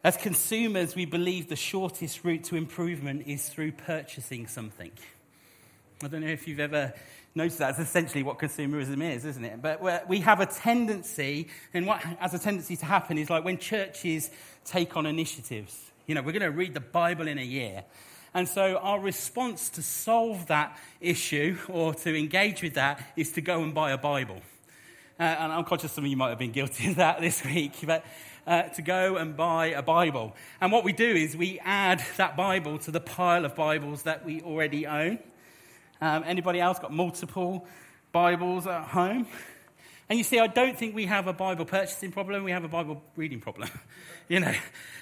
As 0.04 0.16
consumers, 0.16 0.94
we 0.94 1.06
believe 1.06 1.48
the 1.48 1.56
shortest 1.56 2.24
route 2.24 2.44
to 2.44 2.56
improvement 2.56 3.26
is 3.26 3.48
through 3.48 3.72
purchasing 3.72 4.46
something. 4.46 4.92
I 6.02 6.08
don't 6.08 6.20
know 6.20 6.28
if 6.28 6.46
you've 6.46 6.60
ever 6.60 6.92
noticed 7.36 7.58
that. 7.58 7.70
It's 7.70 7.78
essentially 7.78 8.22
what 8.22 8.38
consumerism 8.38 9.02
is, 9.02 9.24
isn't 9.24 9.44
it? 9.44 9.62
But 9.62 10.08
we 10.08 10.20
have 10.20 10.40
a 10.40 10.46
tendency, 10.46 11.48
and 11.74 11.86
what 11.86 12.00
has 12.00 12.34
a 12.34 12.38
tendency 12.38 12.76
to 12.76 12.86
happen 12.86 13.18
is 13.18 13.30
like 13.30 13.44
when 13.44 13.58
churches 13.58 14.30
take 14.64 14.96
on 14.96 15.06
initiatives. 15.06 15.90
You 16.06 16.14
know, 16.14 16.22
we're 16.22 16.32
going 16.32 16.42
to 16.42 16.50
read 16.50 16.74
the 16.74 16.80
Bible 16.80 17.28
in 17.28 17.38
a 17.38 17.44
year. 17.44 17.84
And 18.32 18.46
so 18.46 18.76
our 18.76 19.00
response 19.00 19.70
to 19.70 19.82
solve 19.82 20.46
that 20.48 20.78
issue 21.00 21.56
or 21.68 21.94
to 21.94 22.18
engage 22.18 22.62
with 22.62 22.74
that 22.74 23.02
is 23.16 23.32
to 23.32 23.40
go 23.40 23.62
and 23.62 23.74
buy 23.74 23.92
a 23.92 23.98
Bible. 23.98 24.40
Uh, 25.18 25.22
and 25.22 25.52
I'm 25.52 25.64
conscious 25.64 25.92
some 25.92 26.04
of 26.04 26.10
you 26.10 26.16
might 26.16 26.28
have 26.28 26.38
been 26.38 26.52
guilty 26.52 26.90
of 26.90 26.96
that 26.96 27.20
this 27.22 27.42
week, 27.44 27.72
but 27.84 28.04
uh, 28.46 28.64
to 28.64 28.82
go 28.82 29.16
and 29.16 29.36
buy 29.36 29.68
a 29.68 29.82
Bible. 29.82 30.36
And 30.60 30.70
what 30.70 30.84
we 30.84 30.92
do 30.92 31.08
is 31.08 31.36
we 31.36 31.58
add 31.60 32.04
that 32.18 32.36
Bible 32.36 32.78
to 32.80 32.90
the 32.90 33.00
pile 33.00 33.44
of 33.44 33.54
Bibles 33.54 34.02
that 34.02 34.24
we 34.24 34.42
already 34.42 34.86
own. 34.86 35.18
Um, 36.00 36.24
anybody 36.26 36.60
else 36.60 36.78
got 36.78 36.92
multiple 36.92 37.66
Bibles 38.12 38.66
at 38.66 38.84
home? 38.84 39.26
And 40.08 40.18
you 40.18 40.24
see, 40.24 40.38
I 40.38 40.46
don't 40.46 40.78
think 40.78 40.94
we 40.94 41.06
have 41.06 41.26
a 41.26 41.32
Bible 41.32 41.64
purchasing 41.64 42.12
problem, 42.12 42.44
we 42.44 42.52
have 42.52 42.64
a 42.64 42.68
Bible 42.68 43.02
reading 43.16 43.40
problem, 43.40 43.70
you 44.28 44.40
know. 44.40 44.54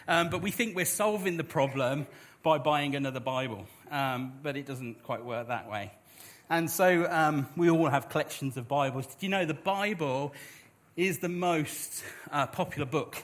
Um, 0.08 0.30
but 0.30 0.40
we 0.40 0.50
think 0.50 0.76
we're 0.76 0.84
solving 0.84 1.36
the 1.36 1.44
problem 1.44 2.06
by 2.42 2.58
buying 2.58 2.94
another 2.94 3.20
Bible. 3.20 3.66
Um, 3.90 4.34
but 4.42 4.56
it 4.56 4.66
doesn't 4.66 5.02
quite 5.02 5.24
work 5.24 5.48
that 5.48 5.68
way. 5.68 5.92
And 6.48 6.70
so 6.70 7.10
um, 7.10 7.48
we 7.56 7.70
all 7.70 7.88
have 7.88 8.08
collections 8.08 8.56
of 8.56 8.68
Bibles. 8.68 9.06
Did 9.06 9.22
you 9.22 9.28
know 9.30 9.44
the 9.44 9.54
Bible 9.54 10.32
is 10.96 11.18
the 11.18 11.28
most 11.28 12.04
uh, 12.30 12.46
popular 12.46 12.86
book 12.86 13.16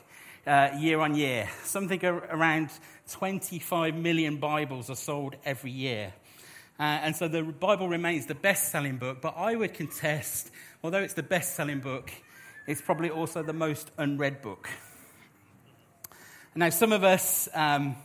uh, 0.46 0.70
year 0.78 1.00
on 1.00 1.14
year? 1.14 1.48
Something 1.64 2.04
around 2.04 2.70
25 3.10 3.94
million 3.94 4.38
Bibles 4.38 4.90
are 4.90 4.96
sold 4.96 5.36
every 5.44 5.70
year. 5.70 6.12
Uh, 6.80 6.98
and 7.02 7.14
so 7.14 7.28
the 7.28 7.42
Bible 7.42 7.90
remains 7.90 8.24
the 8.24 8.34
best 8.34 8.72
selling 8.72 8.96
book, 8.96 9.20
but 9.20 9.34
I 9.36 9.54
would 9.54 9.74
contest, 9.74 10.50
although 10.82 11.02
it's 11.02 11.12
the 11.12 11.22
best 11.22 11.54
selling 11.54 11.80
book, 11.80 12.10
it's 12.66 12.80
probably 12.80 13.10
also 13.10 13.42
the 13.42 13.52
most 13.52 13.90
unread 13.98 14.40
book. 14.40 14.70
Now, 16.54 16.70
some 16.70 16.94
of 16.94 17.04
us 17.04 17.50
um, 17.52 17.96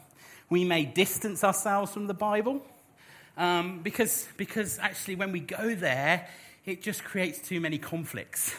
we 0.49 0.65
may 0.65 0.83
distance 0.83 1.41
ourselves 1.41 1.93
from 1.93 2.07
the 2.07 2.13
Bible 2.13 2.61
um, 3.37 3.79
because, 3.81 4.27
because 4.35 4.77
actually, 4.79 5.15
when 5.15 5.31
we 5.31 5.39
go 5.39 5.73
there, 5.73 6.27
it 6.65 6.81
just 6.81 7.01
creates 7.05 7.39
too 7.47 7.61
many 7.61 7.77
conflicts. 7.77 8.53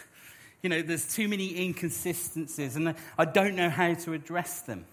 You 0.63 0.71
know, 0.71 0.81
there's 0.81 1.15
too 1.15 1.29
many 1.29 1.63
inconsistencies, 1.63 2.75
and 2.75 2.95
I 3.19 3.27
don't 3.27 3.55
know 3.55 3.69
how 3.69 3.93
to 3.93 4.15
address 4.15 4.63
them. 4.63 4.87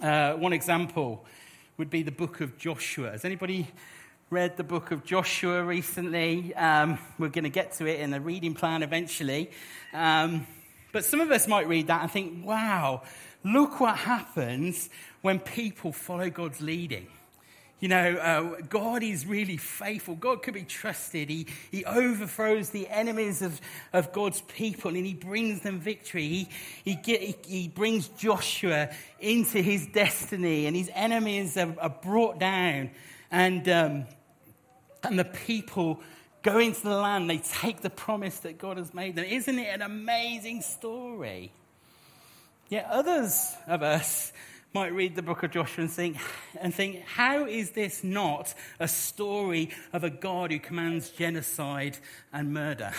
Uh, 0.00 0.34
one 0.34 0.52
example 0.52 1.24
would 1.78 1.90
be 1.90 2.04
the 2.04 2.12
book 2.12 2.40
of 2.40 2.56
Joshua. 2.58 3.10
Has 3.10 3.24
anybody 3.24 3.66
read 4.30 4.56
the 4.56 4.62
book 4.62 4.92
of 4.92 5.04
Joshua 5.04 5.64
recently? 5.64 6.54
Um, 6.54 7.00
we're 7.18 7.30
going 7.30 7.42
to 7.42 7.50
get 7.50 7.72
to 7.78 7.86
it 7.86 7.98
in 7.98 8.12
the 8.12 8.20
reading 8.20 8.54
plan 8.54 8.84
eventually. 8.84 9.50
Um, 9.92 10.46
but 10.92 11.04
some 11.04 11.20
of 11.20 11.32
us 11.32 11.48
might 11.48 11.66
read 11.66 11.88
that 11.88 12.02
and 12.02 12.10
think, 12.12 12.46
wow, 12.46 13.02
look 13.42 13.80
what 13.80 13.96
happens 13.96 14.88
when 15.22 15.40
people 15.40 15.90
follow 15.90 16.30
God's 16.30 16.60
leading. 16.60 17.08
You 17.80 17.88
know, 17.88 18.14
uh, 18.18 18.60
God 18.68 19.02
is 19.02 19.26
really 19.26 19.56
faithful. 19.56 20.14
God 20.14 20.44
can 20.44 20.54
be 20.54 20.62
trusted. 20.62 21.28
He, 21.28 21.48
he 21.72 21.84
overthrows 21.84 22.70
the 22.70 22.86
enemies 22.86 23.42
of, 23.42 23.60
of 23.92 24.12
God's 24.12 24.42
people 24.42 24.94
and 24.94 25.04
he 25.04 25.14
brings 25.14 25.62
them 25.62 25.80
victory. 25.80 26.28
He, 26.28 26.48
he, 26.84 26.94
get, 26.94 27.20
he, 27.20 27.36
he 27.48 27.66
brings 27.66 28.06
Joshua 28.06 28.90
into 29.18 29.60
his 29.60 29.88
destiny 29.88 30.66
and 30.66 30.76
his 30.76 30.88
enemies 30.94 31.56
are, 31.56 31.74
are 31.80 31.96
brought 32.00 32.38
down. 32.38 32.90
And, 33.32 33.68
um, 33.68 34.06
and 35.02 35.18
the 35.18 35.24
people 35.24 36.00
go 36.42 36.58
into 36.58 36.82
the 36.82 36.96
land. 36.96 37.28
They 37.28 37.38
take 37.38 37.80
the 37.80 37.90
promise 37.90 38.40
that 38.40 38.58
God 38.58 38.78
has 38.78 38.94
made 38.94 39.16
them. 39.16 39.24
Isn't 39.24 39.58
it 39.58 39.74
an 39.74 39.82
amazing 39.82 40.62
story? 40.62 41.52
Yet 42.68 42.86
others 42.90 43.54
of 43.66 43.82
us 43.82 44.32
might 44.72 44.94
read 44.94 45.16
the 45.16 45.22
book 45.22 45.42
of 45.42 45.50
Joshua 45.50 45.82
and 45.82 45.92
think, 45.92 46.16
and 46.60 46.72
think, 46.72 47.02
how 47.04 47.44
is 47.44 47.72
this 47.72 48.04
not 48.04 48.54
a 48.78 48.86
story 48.86 49.70
of 49.92 50.04
a 50.04 50.10
God 50.10 50.52
who 50.52 50.60
commands 50.60 51.10
genocide 51.10 51.98
and 52.32 52.54
murder? 52.54 52.92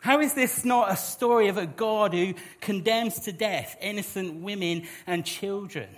How 0.00 0.20
is 0.20 0.34
this 0.34 0.64
not 0.64 0.92
a 0.92 0.96
story 0.96 1.48
of 1.48 1.56
a 1.56 1.66
God 1.66 2.12
who 2.12 2.34
condemns 2.60 3.20
to 3.20 3.32
death 3.32 3.76
innocent 3.80 4.42
women 4.42 4.86
and 5.06 5.24
children? 5.24 5.88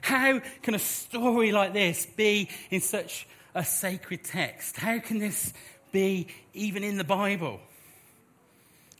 How 0.00 0.40
can 0.62 0.74
a 0.74 0.78
story 0.78 1.50
like 1.50 1.72
this 1.72 2.06
be 2.06 2.48
in 2.70 2.80
such 2.80 3.26
a 3.54 3.64
sacred 3.64 4.24
text? 4.24 4.76
How 4.76 4.98
can 4.98 5.18
this 5.18 5.52
be 5.92 6.28
even 6.52 6.82
in 6.82 6.96
the 6.96 7.04
Bible? 7.04 7.60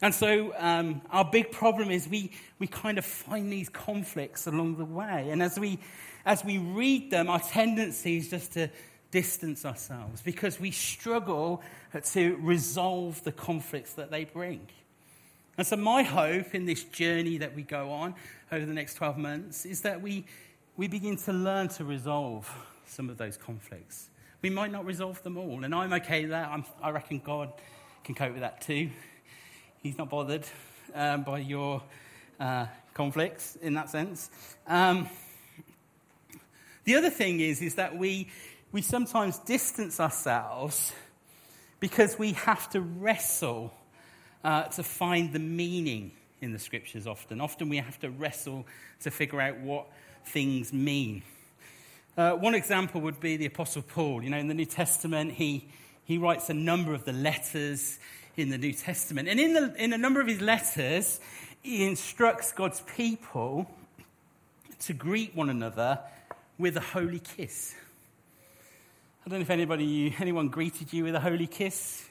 And 0.00 0.14
so 0.14 0.52
um, 0.58 1.00
our 1.10 1.24
big 1.24 1.50
problem 1.50 1.90
is 1.90 2.06
we, 2.06 2.30
we 2.58 2.66
kind 2.66 2.98
of 2.98 3.04
find 3.04 3.50
these 3.50 3.68
conflicts 3.68 4.46
along 4.46 4.76
the 4.76 4.84
way. 4.84 5.30
And 5.30 5.42
as 5.42 5.58
we, 5.58 5.78
as 6.26 6.44
we 6.44 6.58
read 6.58 7.10
them, 7.10 7.30
our 7.30 7.40
tendency 7.40 8.18
is 8.18 8.28
just 8.28 8.52
to 8.52 8.68
distance 9.10 9.64
ourselves 9.64 10.20
because 10.20 10.58
we 10.58 10.72
struggle 10.72 11.62
to 12.12 12.36
resolve 12.40 13.22
the 13.24 13.32
conflicts 13.32 13.94
that 13.94 14.10
they 14.10 14.24
bring. 14.24 14.66
And 15.56 15.66
so, 15.66 15.76
my 15.76 16.02
hope 16.02 16.54
in 16.54 16.66
this 16.66 16.82
journey 16.82 17.38
that 17.38 17.54
we 17.54 17.62
go 17.62 17.92
on 17.92 18.16
over 18.50 18.66
the 18.66 18.72
next 18.72 18.94
12 18.94 19.16
months 19.16 19.64
is 19.64 19.82
that 19.82 20.02
we, 20.02 20.26
we 20.76 20.88
begin 20.88 21.16
to 21.18 21.32
learn 21.32 21.68
to 21.68 21.84
resolve 21.84 22.52
some 22.86 23.08
of 23.08 23.18
those 23.18 23.36
conflicts. 23.36 24.10
We 24.44 24.50
might 24.50 24.70
not 24.70 24.84
resolve 24.84 25.22
them 25.22 25.38
all, 25.38 25.64
and 25.64 25.74
I'm 25.74 25.94
okay 25.94 26.20
with 26.20 26.32
that. 26.32 26.50
I'm, 26.50 26.66
i 26.82 26.90
reckon 26.90 27.18
God 27.24 27.50
can 28.04 28.14
cope 28.14 28.32
with 28.32 28.42
that 28.42 28.60
too. 28.60 28.90
He's 29.82 29.96
not 29.96 30.10
bothered 30.10 30.44
um, 30.94 31.22
by 31.22 31.38
your 31.38 31.82
uh, 32.38 32.66
conflicts 32.92 33.56
in 33.56 33.72
that 33.72 33.88
sense. 33.88 34.28
Um, 34.66 35.08
the 36.84 36.94
other 36.96 37.08
thing 37.08 37.40
is, 37.40 37.62
is 37.62 37.76
that 37.76 37.96
we, 37.96 38.28
we 38.70 38.82
sometimes 38.82 39.38
distance 39.38 39.98
ourselves 39.98 40.92
because 41.80 42.18
we 42.18 42.32
have 42.32 42.68
to 42.72 42.82
wrestle 42.82 43.72
uh, 44.44 44.64
to 44.64 44.82
find 44.82 45.32
the 45.32 45.38
meaning 45.38 46.12
in 46.42 46.52
the 46.52 46.58
scriptures 46.58 47.06
often. 47.06 47.40
Often 47.40 47.70
we 47.70 47.78
have 47.78 47.98
to 48.00 48.10
wrestle 48.10 48.66
to 49.04 49.10
figure 49.10 49.40
out 49.40 49.58
what 49.60 49.86
things 50.26 50.70
mean. 50.70 51.22
Uh, 52.16 52.32
one 52.32 52.54
example 52.54 53.00
would 53.00 53.18
be 53.18 53.36
the 53.36 53.46
Apostle 53.46 53.82
Paul. 53.82 54.22
You 54.22 54.30
know, 54.30 54.38
in 54.38 54.46
the 54.46 54.54
New 54.54 54.66
Testament, 54.66 55.32
he, 55.32 55.66
he 56.04 56.16
writes 56.16 56.48
a 56.48 56.54
number 56.54 56.94
of 56.94 57.04
the 57.04 57.12
letters 57.12 57.98
in 58.36 58.50
the 58.50 58.58
New 58.58 58.72
Testament. 58.72 59.28
And 59.28 59.40
in, 59.40 59.52
the, 59.52 59.74
in 59.82 59.92
a 59.92 59.98
number 59.98 60.20
of 60.20 60.28
his 60.28 60.40
letters, 60.40 61.18
he 61.60 61.84
instructs 61.84 62.52
God's 62.52 62.82
people 62.96 63.68
to 64.80 64.92
greet 64.92 65.34
one 65.34 65.50
another 65.50 65.98
with 66.56 66.76
a 66.76 66.80
holy 66.80 67.18
kiss. 67.18 67.74
I 69.26 69.30
don't 69.30 69.40
know 69.40 69.42
if 69.42 69.50
anybody, 69.50 70.14
anyone 70.20 70.50
greeted 70.50 70.92
you 70.92 71.04
with 71.04 71.16
a 71.16 71.20
holy 71.20 71.48
kiss 71.48 72.06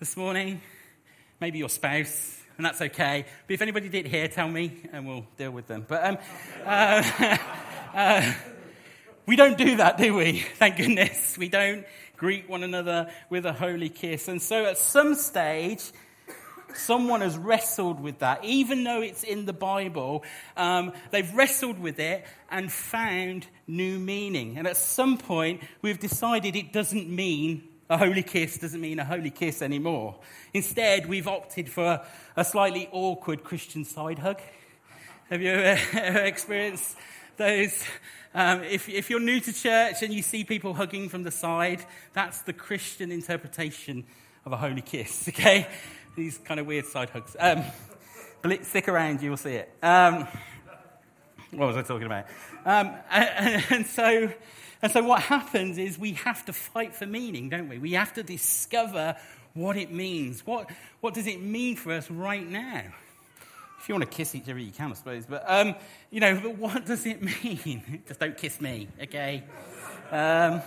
this 0.00 0.16
morning. 0.16 0.60
Maybe 1.40 1.58
your 1.58 1.68
spouse, 1.68 2.40
and 2.56 2.66
that's 2.66 2.80
okay. 2.80 3.26
But 3.46 3.54
if 3.54 3.62
anybody 3.62 3.90
did 3.90 4.06
here, 4.06 4.26
tell 4.26 4.48
me, 4.48 4.88
and 4.92 5.06
we'll 5.06 5.26
deal 5.36 5.52
with 5.52 5.68
them. 5.68 5.84
But 5.86 6.04
um, 6.04 6.18
uh, 6.64 7.36
uh, 7.94 8.32
we 9.26 9.36
don't 9.36 9.58
do 9.58 9.76
that, 9.76 9.98
do 9.98 10.14
we? 10.14 10.40
Thank 10.56 10.76
goodness. 10.76 11.36
We 11.36 11.48
don't 11.48 11.84
greet 12.16 12.48
one 12.48 12.62
another 12.62 13.10
with 13.28 13.44
a 13.44 13.52
holy 13.52 13.88
kiss. 13.88 14.28
And 14.28 14.40
so 14.40 14.64
at 14.64 14.78
some 14.78 15.14
stage, 15.14 15.92
someone 16.74 17.20
has 17.20 17.36
wrestled 17.36 18.00
with 18.00 18.20
that, 18.20 18.44
even 18.44 18.84
though 18.84 19.02
it's 19.02 19.22
in 19.22 19.46
the 19.46 19.52
Bible. 19.52 20.24
Um, 20.56 20.92
they've 21.10 21.32
wrestled 21.34 21.78
with 21.78 21.98
it 21.98 22.24
and 22.50 22.70
found 22.70 23.46
new 23.66 23.98
meaning. 23.98 24.58
And 24.58 24.66
at 24.66 24.76
some 24.76 25.18
point, 25.18 25.62
we've 25.82 25.98
decided 25.98 26.56
it 26.56 26.72
doesn't 26.72 27.08
mean 27.08 27.68
a 27.88 27.96
holy 27.96 28.22
kiss 28.24 28.58
doesn't 28.58 28.80
mean 28.80 28.98
a 28.98 29.04
holy 29.04 29.30
kiss 29.30 29.62
anymore. 29.62 30.16
Instead, 30.52 31.06
we've 31.06 31.28
opted 31.28 31.68
for 31.68 32.04
a, 32.36 32.44
slightly 32.44 32.88
awkward 32.90 33.44
Christian 33.44 33.84
side 33.84 34.18
hug. 34.18 34.40
Have 35.30 35.40
you 35.40 35.52
ever 35.52 36.18
experienced 36.24 36.96
those? 37.36 37.84
Um, 38.36 38.64
if, 38.64 38.86
if 38.90 39.08
you're 39.08 39.18
new 39.18 39.40
to 39.40 39.50
church 39.50 40.02
and 40.02 40.12
you 40.12 40.20
see 40.20 40.44
people 40.44 40.74
hugging 40.74 41.08
from 41.08 41.22
the 41.22 41.30
side, 41.30 41.82
that's 42.12 42.42
the 42.42 42.52
Christian 42.52 43.10
interpretation 43.10 44.04
of 44.44 44.52
a 44.52 44.58
holy 44.58 44.82
kiss, 44.82 45.26
okay? 45.30 45.66
These 46.16 46.36
kind 46.36 46.60
of 46.60 46.66
weird 46.66 46.84
side 46.84 47.08
hugs. 47.08 47.34
Um, 47.40 47.64
stick 48.60 48.88
around, 48.88 49.22
you 49.22 49.30
will 49.30 49.38
see 49.38 49.54
it. 49.54 49.74
Um, 49.82 50.28
what 51.52 51.68
was 51.68 51.78
I 51.78 51.82
talking 51.82 52.04
about? 52.04 52.26
Um, 52.66 52.92
and, 53.10 53.64
and, 53.70 53.86
so, 53.86 54.30
and 54.82 54.92
so, 54.92 55.02
what 55.02 55.22
happens 55.22 55.78
is 55.78 55.98
we 55.98 56.12
have 56.12 56.44
to 56.44 56.52
fight 56.52 56.94
for 56.94 57.06
meaning, 57.06 57.48
don't 57.48 57.70
we? 57.70 57.78
We 57.78 57.92
have 57.92 58.12
to 58.14 58.22
discover 58.22 59.16
what 59.54 59.78
it 59.78 59.90
means. 59.90 60.44
What, 60.44 60.70
what 61.00 61.14
does 61.14 61.26
it 61.26 61.40
mean 61.40 61.74
for 61.76 61.92
us 61.94 62.10
right 62.10 62.46
now? 62.46 62.82
If 63.86 63.90
you 63.90 63.94
want 63.94 64.10
to 64.10 64.16
kiss 64.16 64.34
each 64.34 64.48
other, 64.48 64.58
you 64.58 64.72
can, 64.72 64.90
I 64.90 64.94
suppose. 64.94 65.26
But, 65.26 65.44
um, 65.46 65.76
you 66.10 66.18
know, 66.18 66.40
but 66.42 66.58
what 66.58 66.84
does 66.84 67.06
it 67.06 67.22
mean? 67.22 68.02
Just 68.08 68.18
don't 68.18 68.36
kiss 68.36 68.60
me, 68.60 68.88
okay? 69.00 69.44
Um, 70.10 70.60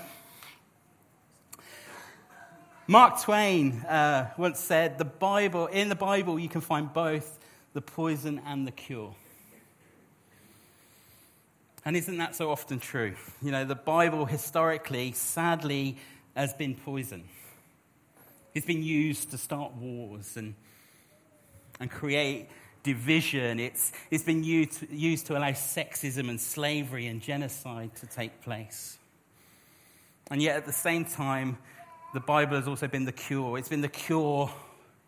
Mark 2.88 3.22
Twain 3.22 3.74
uh, 3.82 4.32
once 4.38 4.62
said, 4.62 4.98
"The 4.98 5.04
Bible, 5.04 5.66
in 5.66 5.90
the 5.90 5.96
Bible, 5.96 6.40
you 6.40 6.48
can 6.48 6.62
find 6.62 6.94
both 6.94 7.38
the 7.74 7.82
poison 7.82 8.42
and 8.46 8.66
the 8.66 8.72
cure." 8.72 9.14
And 11.84 11.98
isn't 11.98 12.20
that 12.20 12.38
so 12.38 12.50
often 12.52 12.80
true? 12.80 13.16
You 13.42 13.52
know, 13.52 13.66
the 13.66 13.76
Bible 13.76 14.28
historically, 14.28 15.12
sadly, 15.12 15.98
has 16.38 16.54
been 16.54 16.74
poison. 16.74 17.26
It's 18.54 18.66
been 18.66 18.82
used 18.82 19.32
to 19.32 19.38
start 19.38 19.74
wars 19.74 20.38
and, 20.38 20.56
and 21.82 21.92
create 21.92 22.48
division. 22.84 23.60
It's, 23.60 23.92
it's 24.12 24.24
been 24.24 24.44
used, 24.44 24.90
used 24.92 25.26
to 25.28 25.38
allow 25.38 25.52
sexism 25.52 26.30
and 26.30 26.40
slavery 26.40 27.08
and 27.08 27.22
genocide 27.22 27.96
to 27.98 28.08
take 28.08 28.42
place. 28.42 28.98
And 30.32 30.42
yet, 30.42 30.58
at 30.58 30.66
the 30.66 30.74
same 30.74 31.06
time, 31.06 31.58
the 32.14 32.20
Bible 32.20 32.56
has 32.56 32.68
also 32.68 32.88
been 32.88 33.06
the 33.06 33.12
cure. 33.12 33.58
It's 33.58 33.70
been 33.70 33.82
the 33.82 33.88
cure 33.88 34.52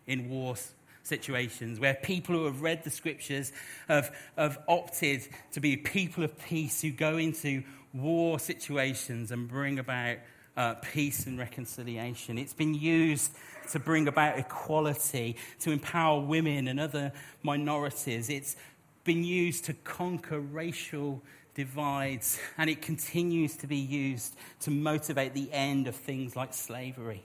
in 0.06 0.28
war 0.28 0.56
situations 1.04 1.80
where 1.80 1.94
people 1.94 2.34
who 2.34 2.44
have 2.44 2.62
read 2.62 2.84
the 2.84 2.90
scriptures 2.90 3.52
have, 3.88 4.14
have 4.36 4.58
opted 4.68 5.26
to 5.52 5.60
be 5.60 5.76
people 5.76 6.24
of 6.24 6.38
peace 6.44 6.80
who 6.80 6.90
go 6.90 7.16
into 7.16 7.62
war 7.92 8.38
situations 8.38 9.30
and 9.30 9.48
bring 9.48 9.78
about 9.78 10.18
uh, 10.56 10.74
peace 10.74 11.26
and 11.26 11.38
reconciliation. 11.38 12.38
It's 12.38 12.52
been 12.52 12.74
used 12.74 13.32
to 13.70 13.78
bring 13.78 14.08
about 14.08 14.38
equality, 14.38 15.36
to 15.60 15.70
empower 15.70 16.20
women 16.20 16.68
and 16.68 16.78
other 16.80 17.12
minorities. 17.42 18.28
It's 18.28 18.56
been 19.04 19.24
used 19.24 19.64
to 19.66 19.72
conquer 19.72 20.40
racial 20.40 21.22
divides, 21.54 22.38
and 22.58 22.70
it 22.70 22.82
continues 22.82 23.56
to 23.56 23.66
be 23.66 23.76
used 23.76 24.34
to 24.60 24.70
motivate 24.70 25.34
the 25.34 25.52
end 25.52 25.86
of 25.86 25.94
things 25.94 26.36
like 26.36 26.54
slavery. 26.54 27.22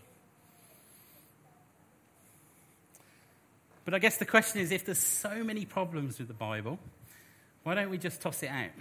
But 3.85 3.93
I 3.93 3.99
guess 3.99 4.17
the 4.17 4.25
question 4.25 4.59
is 4.59 4.71
if 4.71 4.85
there's 4.85 4.97
so 4.97 5.43
many 5.43 5.65
problems 5.65 6.19
with 6.19 6.27
the 6.27 6.33
Bible, 6.33 6.77
why 7.63 7.73
don't 7.73 7.89
we 7.89 7.97
just 7.97 8.21
toss 8.21 8.43
it 8.43 8.49
out? 8.49 8.71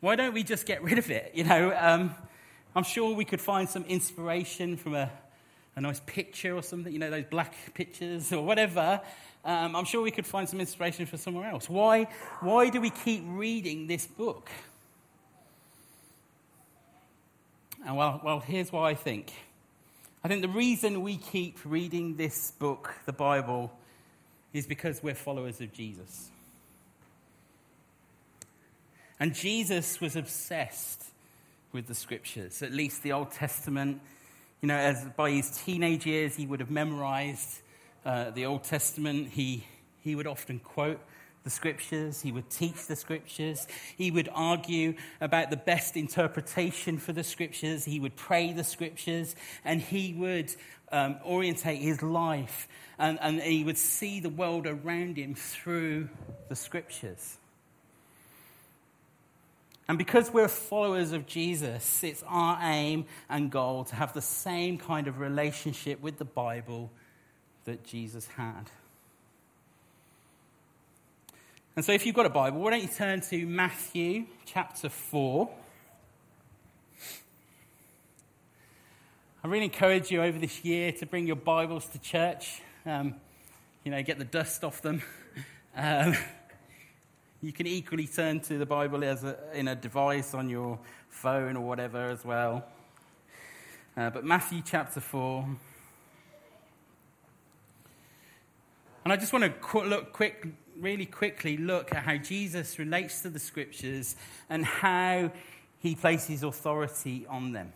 Why 0.00 0.14
don't 0.14 0.34
we 0.34 0.42
just 0.42 0.66
get 0.66 0.82
rid 0.82 0.98
of 0.98 1.10
it? 1.10 1.32
You 1.34 1.44
know, 1.44 1.74
um, 1.76 2.14
I'm 2.78 2.84
sure 2.84 3.12
we 3.12 3.24
could 3.24 3.40
find 3.40 3.68
some 3.68 3.82
inspiration 3.86 4.76
from 4.76 4.94
a, 4.94 5.10
a 5.74 5.80
nice 5.80 6.00
picture 6.06 6.54
or 6.54 6.62
something, 6.62 6.92
you 6.92 7.00
know, 7.00 7.10
those 7.10 7.24
black 7.24 7.52
pictures 7.74 8.32
or 8.32 8.44
whatever, 8.44 9.00
um, 9.44 9.74
I'm 9.74 9.84
sure 9.84 10.00
we 10.00 10.12
could 10.12 10.28
find 10.28 10.48
some 10.48 10.60
inspiration 10.60 11.04
for 11.04 11.16
somewhere 11.16 11.50
else. 11.50 11.68
Why, 11.68 12.04
why 12.38 12.70
do 12.70 12.80
we 12.80 12.90
keep 12.90 13.24
reading 13.26 13.88
this 13.88 14.06
book? 14.06 14.48
And 17.84 17.96
well, 17.96 18.20
well, 18.22 18.38
here's 18.38 18.70
why 18.70 18.90
I 18.90 18.94
think. 18.94 19.32
I 20.22 20.28
think 20.28 20.42
the 20.42 20.48
reason 20.48 21.02
we 21.02 21.16
keep 21.16 21.58
reading 21.64 22.14
this 22.14 22.52
book, 22.52 22.94
the 23.06 23.12
Bible, 23.12 23.72
is 24.52 24.68
because 24.68 25.02
we're 25.02 25.16
followers 25.16 25.60
of 25.60 25.72
Jesus. 25.72 26.30
And 29.18 29.34
Jesus 29.34 30.00
was 30.00 30.14
obsessed 30.14 31.08
with 31.78 31.86
the 31.86 31.94
scriptures, 31.94 32.60
at 32.60 32.72
least 32.72 33.04
the 33.04 33.12
Old 33.12 33.30
Testament. 33.30 34.00
You 34.60 34.66
know, 34.66 34.74
as 34.74 35.04
by 35.16 35.30
his 35.30 35.62
teenage 35.64 36.06
years, 36.06 36.34
he 36.34 36.44
would 36.44 36.58
have 36.58 36.72
memorized 36.72 37.60
uh, 38.04 38.30
the 38.30 38.46
Old 38.46 38.64
Testament, 38.64 39.28
he, 39.28 39.64
he 40.00 40.16
would 40.16 40.26
often 40.26 40.58
quote 40.58 40.98
the 41.44 41.50
scriptures, 41.50 42.20
he 42.20 42.32
would 42.32 42.50
teach 42.50 42.88
the 42.88 42.96
scriptures, 42.96 43.68
he 43.96 44.10
would 44.10 44.28
argue 44.34 44.94
about 45.20 45.50
the 45.50 45.56
best 45.56 45.96
interpretation 45.96 46.98
for 46.98 47.12
the 47.12 47.22
scriptures, 47.22 47.84
he 47.84 48.00
would 48.00 48.16
pray 48.16 48.52
the 48.52 48.64
scriptures, 48.64 49.36
and 49.64 49.80
he 49.80 50.14
would 50.14 50.52
um, 50.90 51.14
orientate 51.24 51.80
his 51.80 52.02
life 52.02 52.66
and, 52.98 53.20
and 53.22 53.40
he 53.40 53.62
would 53.62 53.78
see 53.78 54.18
the 54.18 54.30
world 54.30 54.66
around 54.66 55.16
him 55.16 55.36
through 55.36 56.08
the 56.48 56.56
scriptures. 56.56 57.38
And 59.88 59.96
because 59.96 60.30
we're 60.30 60.48
followers 60.48 61.12
of 61.12 61.26
Jesus, 61.26 62.04
it's 62.04 62.22
our 62.28 62.58
aim 62.62 63.06
and 63.30 63.50
goal 63.50 63.84
to 63.84 63.96
have 63.96 64.12
the 64.12 64.20
same 64.20 64.76
kind 64.76 65.08
of 65.08 65.18
relationship 65.18 66.02
with 66.02 66.18
the 66.18 66.26
Bible 66.26 66.90
that 67.64 67.84
Jesus 67.84 68.26
had. 68.36 68.70
And 71.74 71.84
so, 71.84 71.92
if 71.92 72.04
you've 72.04 72.14
got 72.14 72.26
a 72.26 72.30
Bible, 72.30 72.60
why 72.60 72.72
don't 72.72 72.82
you 72.82 72.88
turn 72.88 73.22
to 73.22 73.46
Matthew 73.46 74.26
chapter 74.44 74.90
4? 74.90 75.48
I 79.42 79.46
really 79.46 79.66
encourage 79.66 80.10
you 80.10 80.22
over 80.22 80.38
this 80.38 80.64
year 80.64 80.92
to 80.92 81.06
bring 81.06 81.26
your 81.26 81.36
Bibles 81.36 81.86
to 81.90 81.98
church. 82.00 82.60
Um, 82.84 83.14
you 83.84 83.90
know, 83.90 84.02
get 84.02 84.18
the 84.18 84.24
dust 84.24 84.64
off 84.64 84.82
them. 84.82 85.02
Um, 85.80 86.16
you 87.40 87.52
can 87.52 87.68
equally 87.68 88.06
turn 88.06 88.40
to 88.40 88.58
the 88.58 88.66
Bible 88.66 89.04
as 89.04 89.22
a, 89.22 89.38
in 89.54 89.68
a 89.68 89.76
device 89.76 90.34
on 90.34 90.50
your 90.50 90.78
phone 91.08 91.56
or 91.56 91.64
whatever 91.64 92.10
as 92.10 92.24
well. 92.24 92.64
Uh, 93.96 94.10
but 94.10 94.24
Matthew 94.24 94.60
chapter 94.64 95.00
4. 95.00 95.46
And 99.04 99.12
I 99.12 99.16
just 99.16 99.32
want 99.32 99.44
to 99.44 99.78
look 99.82 100.12
quick, 100.12 100.48
really 100.80 101.06
quickly 101.06 101.56
look 101.56 101.94
at 101.94 102.02
how 102.02 102.16
Jesus 102.16 102.78
relates 102.78 103.22
to 103.22 103.30
the 103.30 103.38
scriptures 103.38 104.16
and 104.50 104.64
how 104.64 105.30
he 105.78 105.94
places 105.94 106.42
authority 106.42 107.24
on 107.28 107.52
them. 107.52 107.72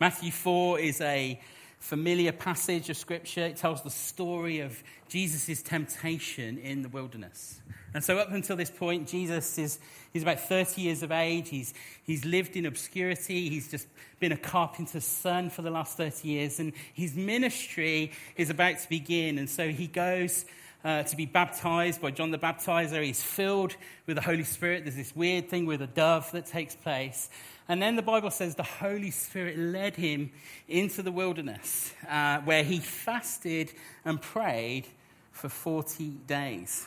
Matthew 0.00 0.30
4 0.30 0.80
is 0.80 1.00
a 1.02 1.38
familiar 1.78 2.32
passage 2.32 2.90
of 2.90 2.96
Scripture. 2.96 3.46
It 3.46 3.56
tells 3.56 3.82
the 3.82 3.90
story 3.90 4.60
of 4.60 4.82
Jesus' 5.08 5.62
temptation 5.62 6.58
in 6.58 6.82
the 6.82 6.88
wilderness. 6.88 7.60
And 7.94 8.04
so, 8.04 8.18
up 8.18 8.30
until 8.30 8.56
this 8.56 8.70
point, 8.70 9.08
Jesus 9.08 9.58
is 9.58 9.78
he's 10.12 10.22
about 10.22 10.40
30 10.40 10.82
years 10.82 11.02
of 11.02 11.10
age. 11.10 11.48
He's, 11.48 11.72
he's 12.04 12.24
lived 12.24 12.56
in 12.56 12.66
obscurity. 12.66 13.48
He's 13.48 13.70
just 13.70 13.86
been 14.20 14.32
a 14.32 14.36
carpenter's 14.36 15.04
son 15.04 15.48
for 15.48 15.62
the 15.62 15.70
last 15.70 15.96
30 15.96 16.28
years. 16.28 16.60
And 16.60 16.72
his 16.92 17.14
ministry 17.14 18.12
is 18.36 18.50
about 18.50 18.78
to 18.80 18.88
begin. 18.88 19.38
And 19.38 19.48
so, 19.48 19.68
he 19.70 19.86
goes 19.86 20.44
uh, 20.84 21.02
to 21.04 21.16
be 21.16 21.26
baptized 21.26 22.00
by 22.00 22.10
John 22.10 22.30
the 22.30 22.38
Baptizer. 22.38 23.02
He's 23.02 23.22
filled 23.22 23.76
with 24.06 24.16
the 24.16 24.22
Holy 24.22 24.44
Spirit. 24.44 24.84
There's 24.84 24.96
this 24.96 25.16
weird 25.16 25.48
thing 25.48 25.66
with 25.66 25.82
a 25.82 25.86
dove 25.86 26.30
that 26.32 26.46
takes 26.46 26.74
place. 26.74 27.30
And 27.68 27.82
then 27.82 27.96
the 27.96 28.02
Bible 28.02 28.30
says 28.30 28.54
the 28.54 28.62
Holy 28.62 29.10
Spirit 29.10 29.58
led 29.58 29.96
him 29.96 30.30
into 30.68 31.02
the 31.02 31.12
wilderness 31.12 31.92
uh, 32.08 32.38
where 32.38 32.64
he 32.64 32.78
fasted 32.78 33.72
and 34.06 34.20
prayed 34.20 34.86
for 35.32 35.50
40 35.50 36.08
days. 36.26 36.86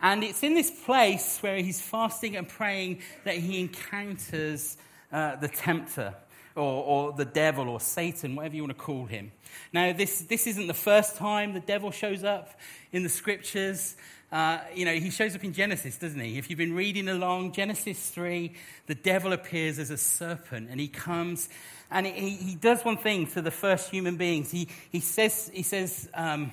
And 0.00 0.24
it's 0.24 0.42
in 0.42 0.54
this 0.54 0.70
place 0.84 1.38
where 1.40 1.58
he's 1.58 1.80
fasting 1.80 2.36
and 2.36 2.48
praying 2.48 3.02
that 3.24 3.36
he 3.36 3.60
encounters 3.60 4.76
uh, 5.12 5.36
the 5.36 5.46
tempter 5.46 6.14
or, 6.56 6.84
or, 6.84 7.12
the 7.12 7.24
devil 7.24 7.68
or 7.68 7.80
Satan, 7.80 8.34
whatever 8.34 8.56
you 8.56 8.62
want 8.62 8.76
to 8.76 8.82
call 8.82 9.06
him. 9.06 9.30
Now, 9.72 9.92
this, 9.92 10.22
this 10.22 10.46
isn't 10.46 10.66
the 10.66 10.74
first 10.74 11.16
time 11.16 11.54
the 11.54 11.60
devil 11.60 11.90
shows 11.92 12.24
up 12.24 12.50
in 12.90 13.04
the 13.04 13.08
scriptures. 13.08 13.96
Uh, 14.32 14.60
you 14.74 14.86
know, 14.86 14.94
he 14.94 15.10
shows 15.10 15.36
up 15.36 15.44
in 15.44 15.52
Genesis, 15.52 15.98
doesn't 15.98 16.18
he? 16.18 16.38
If 16.38 16.48
you've 16.48 16.58
been 16.58 16.74
reading 16.74 17.06
along, 17.08 17.52
Genesis 17.52 18.08
3, 18.10 18.50
the 18.86 18.94
devil 18.94 19.34
appears 19.34 19.78
as 19.78 19.90
a 19.90 19.98
serpent 19.98 20.70
and 20.70 20.80
he 20.80 20.88
comes 20.88 21.50
and 21.90 22.06
he, 22.06 22.30
he 22.30 22.54
does 22.54 22.82
one 22.84 22.96
thing 22.96 23.26
to 23.28 23.42
the 23.42 23.50
first 23.50 23.90
human 23.90 24.16
beings. 24.16 24.50
He, 24.50 24.68
he 24.90 25.00
says, 25.00 25.50
he, 25.52 25.62
says 25.62 26.08
um, 26.14 26.52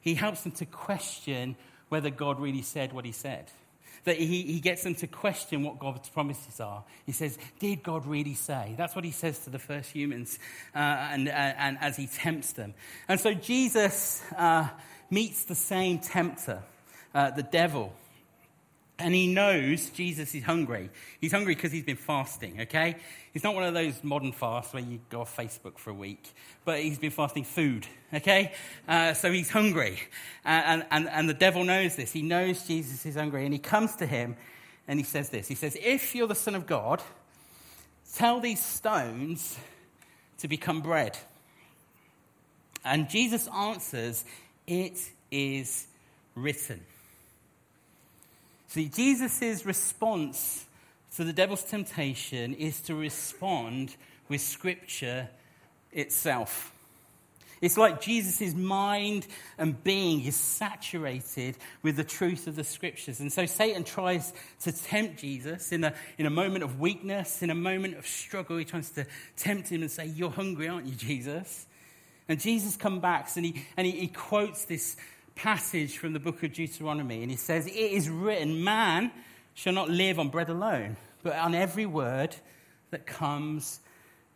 he 0.00 0.14
helps 0.14 0.42
them 0.42 0.52
to 0.52 0.66
question 0.66 1.54
whether 1.88 2.10
God 2.10 2.40
really 2.40 2.62
said 2.62 2.92
what 2.92 3.04
he 3.04 3.12
said. 3.12 3.50
That 4.04 4.16
he, 4.16 4.42
he 4.42 4.60
gets 4.60 4.82
them 4.82 4.94
to 4.96 5.06
question 5.06 5.62
what 5.62 5.78
God's 5.78 6.08
promises 6.08 6.58
are. 6.58 6.84
He 7.04 7.12
says, 7.12 7.38
Did 7.58 7.82
God 7.82 8.06
really 8.06 8.34
say? 8.34 8.74
That's 8.78 8.96
what 8.96 9.04
he 9.04 9.10
says 9.10 9.40
to 9.40 9.50
the 9.50 9.58
first 9.58 9.90
humans 9.90 10.38
uh, 10.74 10.78
and, 10.78 11.28
uh, 11.28 11.32
and 11.32 11.76
as 11.82 11.96
he 11.96 12.06
tempts 12.06 12.54
them. 12.54 12.72
And 13.08 13.20
so 13.20 13.34
Jesus 13.34 14.22
uh, 14.36 14.68
meets 15.10 15.44
the 15.44 15.54
same 15.54 15.98
tempter, 15.98 16.62
uh, 17.14 17.30
the 17.30 17.42
devil. 17.42 17.92
And 18.98 19.14
he 19.14 19.32
knows 19.32 19.88
Jesus 19.90 20.34
is 20.34 20.44
hungry. 20.44 20.90
He's 21.20 21.32
hungry 21.32 21.54
because 21.54 21.72
he's 21.72 21.84
been 21.84 21.96
fasting, 21.96 22.60
okay? 22.62 22.96
He's 23.32 23.42
not 23.42 23.54
one 23.54 23.64
of 23.64 23.72
those 23.72 24.04
modern 24.04 24.32
fasts 24.32 24.74
where 24.74 24.82
you 24.82 25.00
go 25.08 25.22
off 25.22 25.34
Facebook 25.34 25.78
for 25.78 25.90
a 25.90 25.94
week, 25.94 26.30
but 26.66 26.80
he's 26.80 26.98
been 26.98 27.10
fasting 27.10 27.44
food, 27.44 27.86
okay? 28.12 28.52
Uh, 28.86 29.14
so 29.14 29.32
he's 29.32 29.50
hungry. 29.50 29.98
And, 30.44 30.84
and, 30.90 31.08
and 31.08 31.28
the 31.28 31.34
devil 31.34 31.64
knows 31.64 31.96
this. 31.96 32.12
He 32.12 32.20
knows 32.20 32.66
Jesus 32.66 33.06
is 33.06 33.14
hungry. 33.14 33.44
And 33.44 33.54
he 33.54 33.58
comes 33.58 33.96
to 33.96 34.06
him 34.06 34.36
and 34.86 34.98
he 34.98 35.04
says 35.04 35.30
this 35.30 35.48
He 35.48 35.54
says, 35.54 35.78
If 35.80 36.14
you're 36.14 36.26
the 36.26 36.34
Son 36.34 36.54
of 36.54 36.66
God, 36.66 37.02
tell 38.14 38.40
these 38.40 38.60
stones 38.62 39.56
to 40.38 40.48
become 40.48 40.82
bread. 40.82 41.16
And 42.84 43.08
Jesus 43.08 43.48
answers, 43.48 44.24
It 44.66 44.98
is 45.30 45.86
written. 46.34 46.80
See, 48.70 48.88
Jesus' 48.88 49.66
response 49.66 50.64
to 51.16 51.24
the 51.24 51.32
devil's 51.32 51.64
temptation 51.64 52.54
is 52.54 52.80
to 52.82 52.94
respond 52.94 53.96
with 54.28 54.40
Scripture 54.40 55.28
itself. 55.90 56.72
It's 57.60 57.76
like 57.76 58.00
Jesus' 58.00 58.54
mind 58.54 59.26
and 59.58 59.82
being 59.82 60.24
is 60.24 60.36
saturated 60.36 61.56
with 61.82 61.96
the 61.96 62.04
truth 62.04 62.46
of 62.46 62.54
the 62.54 62.62
scriptures. 62.62 63.18
And 63.18 63.32
so 63.32 63.44
Satan 63.44 63.82
tries 63.82 64.32
to 64.60 64.70
tempt 64.70 65.18
Jesus 65.18 65.72
in 65.72 65.82
a, 65.82 65.92
in 66.16 66.26
a 66.26 66.30
moment 66.30 66.62
of 66.62 66.78
weakness, 66.78 67.42
in 67.42 67.50
a 67.50 67.56
moment 67.56 67.96
of 67.96 68.06
struggle. 68.06 68.56
He 68.56 68.64
tries 68.64 68.90
to 68.90 69.04
tempt 69.36 69.68
him 69.68 69.82
and 69.82 69.90
say, 69.90 70.06
You're 70.06 70.30
hungry, 70.30 70.68
aren't 70.68 70.86
you, 70.86 70.94
Jesus? 70.94 71.66
And 72.28 72.38
Jesus 72.38 72.76
comes 72.76 73.02
back 73.02 73.28
and 73.34 73.44
he, 73.44 73.64
and 73.76 73.84
he, 73.84 73.92
he 73.92 74.06
quotes 74.06 74.64
this 74.64 74.96
passage 75.42 75.96
from 75.96 76.12
the 76.12 76.20
book 76.20 76.42
of 76.42 76.52
Deuteronomy, 76.52 77.22
and 77.22 77.30
he 77.30 77.36
says, 77.36 77.66
It 77.66 77.72
is 77.72 78.10
written, 78.10 78.62
man 78.62 79.10
shall 79.54 79.72
not 79.72 79.88
live 79.88 80.18
on 80.18 80.28
bread 80.28 80.50
alone, 80.50 80.98
but 81.22 81.34
on 81.34 81.54
every 81.54 81.86
word 81.86 82.36
that 82.90 83.06
comes 83.06 83.80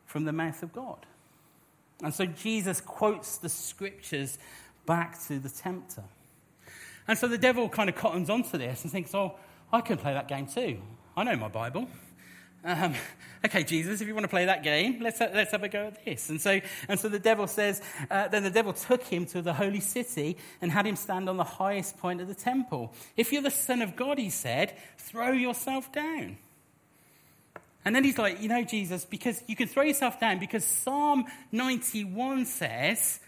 from 0.07 0.25
the 0.25 0.33
mouth 0.33 0.63
of 0.63 0.73
God. 0.73 1.05
And 2.03 2.15
so 2.15 2.25
Jesus 2.25 2.81
quotes 2.81 3.37
the 3.37 3.51
scriptures 3.51 4.39
back 4.87 5.23
to 5.27 5.39
the 5.39 5.51
tempter. 5.51 6.05
And 7.07 7.19
so 7.19 7.29
the 7.29 7.37
devil 7.37 7.69
kind 7.69 7.91
of 7.91 7.97
cottons 7.97 8.31
onto 8.31 8.57
this 8.57 8.83
and 8.83 8.91
thinks, 8.91 9.15
Oh, 9.15 9.35
I 9.71 9.83
can 9.83 9.99
play 9.99 10.15
that 10.15 10.27
game 10.27 10.47
too. 10.47 10.81
I 11.19 11.25
know 11.25 11.37
my 11.37 11.49
Bible. 11.49 11.87
Um, 12.65 12.95
okay, 13.45 13.63
Jesus, 13.63 14.01
if 14.01 14.09
you 14.09 14.15
want 14.15 14.25
to 14.25 14.29
play 14.29 14.47
that 14.47 14.63
game, 14.63 14.99
let's, 15.01 15.21
let's 15.21 15.53
have 15.53 15.63
a 15.63 15.69
go 15.69 15.87
at 15.89 16.05
this. 16.05 16.31
And 16.31 16.41
so, 16.41 16.61
and 16.89 16.99
so 16.99 17.09
the 17.09 17.19
devil 17.19 17.47
says, 17.47 17.83
uh, 18.11 18.29
then 18.29 18.43
the 18.43 18.51
devil 18.51 18.73
took 18.73 19.03
him 19.05 19.27
to 19.27 19.43
the 19.43 19.53
holy 19.53 19.81
city 19.81 20.39
and 20.63 20.73
had 20.73 20.87
him 20.87 20.97
stand 20.97 21.29
on 21.29 21.37
the 21.37 21.45
highest 21.45 21.99
point 21.99 22.21
of 22.21 22.29
the 22.29 22.35
temple. 22.35 22.93
If 23.17 23.33
you're 23.33 23.43
the 23.43 23.51
Son 23.51 23.83
of 23.83 23.95
God, 23.95 24.19
he 24.19 24.31
said, 24.31 24.75
throw 24.97 25.33
yourself 25.33 25.93
down. 25.93 26.39
And 27.85 27.95
then 27.95 28.03
he's 28.03 28.17
like, 28.17 28.41
you 28.41 28.49
know, 28.49 28.65
Jesus, 28.65 29.05
because 29.05 29.43
you 29.47 29.57
can 29.57 29.69
throw 29.69 29.83
yourself 29.83 30.19
down 30.19 30.39
because 30.39 30.65
Psalm 30.65 31.27
91 31.53 32.47
says, 32.47 33.21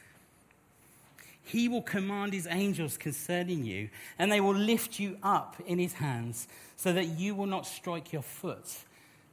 he 1.44 1.68
will 1.68 1.82
command 1.82 2.32
his 2.32 2.48
angels 2.50 2.96
concerning 2.96 3.64
you, 3.64 3.88
and 4.18 4.32
they 4.32 4.40
will 4.40 4.54
lift 4.54 4.98
you 4.98 5.16
up 5.22 5.54
in 5.64 5.78
his 5.78 5.92
hands 5.92 6.48
so 6.74 6.92
that 6.92 7.04
you 7.04 7.36
will 7.36 7.46
not 7.46 7.66
strike 7.66 8.12
your 8.12 8.22
foot 8.22 8.66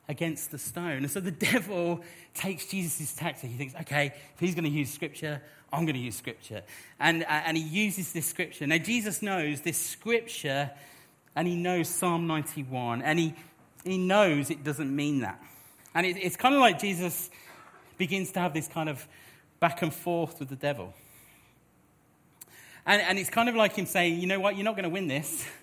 against 0.07 0.51
the 0.51 0.57
stone. 0.57 0.97
And 0.97 1.11
so 1.11 1.19
the 1.19 1.31
devil 1.51 2.01
takes 2.33 2.67
Jesus' 2.67 3.13
tactic. 3.13 3.49
He 3.49 3.57
thinks, 3.57 3.75
okay, 3.81 4.07
if 4.07 4.39
he's 4.39 4.55
going 4.55 4.65
to 4.65 4.69
use 4.69 4.91
scripture, 4.91 5.41
I'm 5.71 5.85
going 5.85 5.95
to 5.95 6.01
use 6.01 6.15
scripture. 6.15 6.61
And, 6.99 7.23
uh, 7.23 7.27
and 7.29 7.57
he 7.57 7.63
uses 7.63 8.13
this 8.13 8.25
scripture. 8.25 8.67
Now, 8.67 8.77
Jesus 8.77 9.21
knows 9.21 9.61
this 9.61 9.77
scripture, 9.77 10.69
and 11.35 11.47
he 11.47 11.55
knows 11.55 11.87
Psalm 11.87 12.27
91, 12.27 13.01
and 13.01 13.17
he, 13.17 13.33
he 13.83 13.97
knows 13.97 14.49
it 14.49 14.63
doesn't 14.63 14.95
mean 14.95 15.21
that. 15.21 15.41
And 15.95 16.05
it, 16.05 16.17
it's 16.17 16.35
kind 16.35 16.53
of 16.53 16.61
like 16.61 16.79
Jesus 16.79 17.29
begins 17.97 18.31
to 18.33 18.39
have 18.39 18.53
this 18.53 18.67
kind 18.67 18.89
of 18.89 19.07
back 19.59 19.81
and 19.81 19.93
forth 19.93 20.39
with 20.39 20.49
the 20.49 20.55
devil. 20.55 20.93
And, 22.85 23.01
and 23.01 23.17
it's 23.17 23.29
kind 23.29 23.49
of 23.49 23.55
like 23.55 23.75
him 23.75 23.85
saying, 23.85 24.19
you 24.19 24.27
know 24.27 24.39
what, 24.39 24.55
you're 24.55 24.65
not 24.65 24.75
going 24.75 24.83
to 24.83 24.89
win 24.89 25.07
this. 25.07 25.45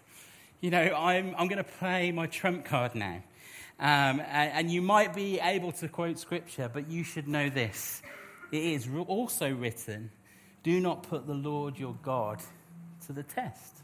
You 0.63 0.69
know, 0.69 0.95
I'm, 0.95 1.35
I'm 1.39 1.49
going 1.49 1.57
to 1.57 1.65
play 1.65 2.13
my 2.13 2.27
trump 2.27 2.67
card 2.67 2.95
now. 2.95 3.23
Um, 3.81 4.21
and, 4.21 4.53
and 4.53 4.71
you 4.71 4.83
might 4.83 5.15
be 5.15 5.41
able 5.41 5.73
to 5.73 5.89
quote 5.89 6.19
scripture, 6.19 6.71
but 6.73 6.91
you 6.91 7.03
should 7.03 7.27
know 7.27 7.49
this. 7.49 8.03
It 8.53 8.63
is 8.63 8.87
also 9.07 9.51
written, 9.51 10.11
do 10.63 10.81
not 10.81 11.05
put 11.05 11.27
the 11.27 11.35
Lord 11.35 11.79
your 11.79 11.97
God 12.03 12.43
to 13.07 13.15
the 13.15 13.23
test. 13.23 13.79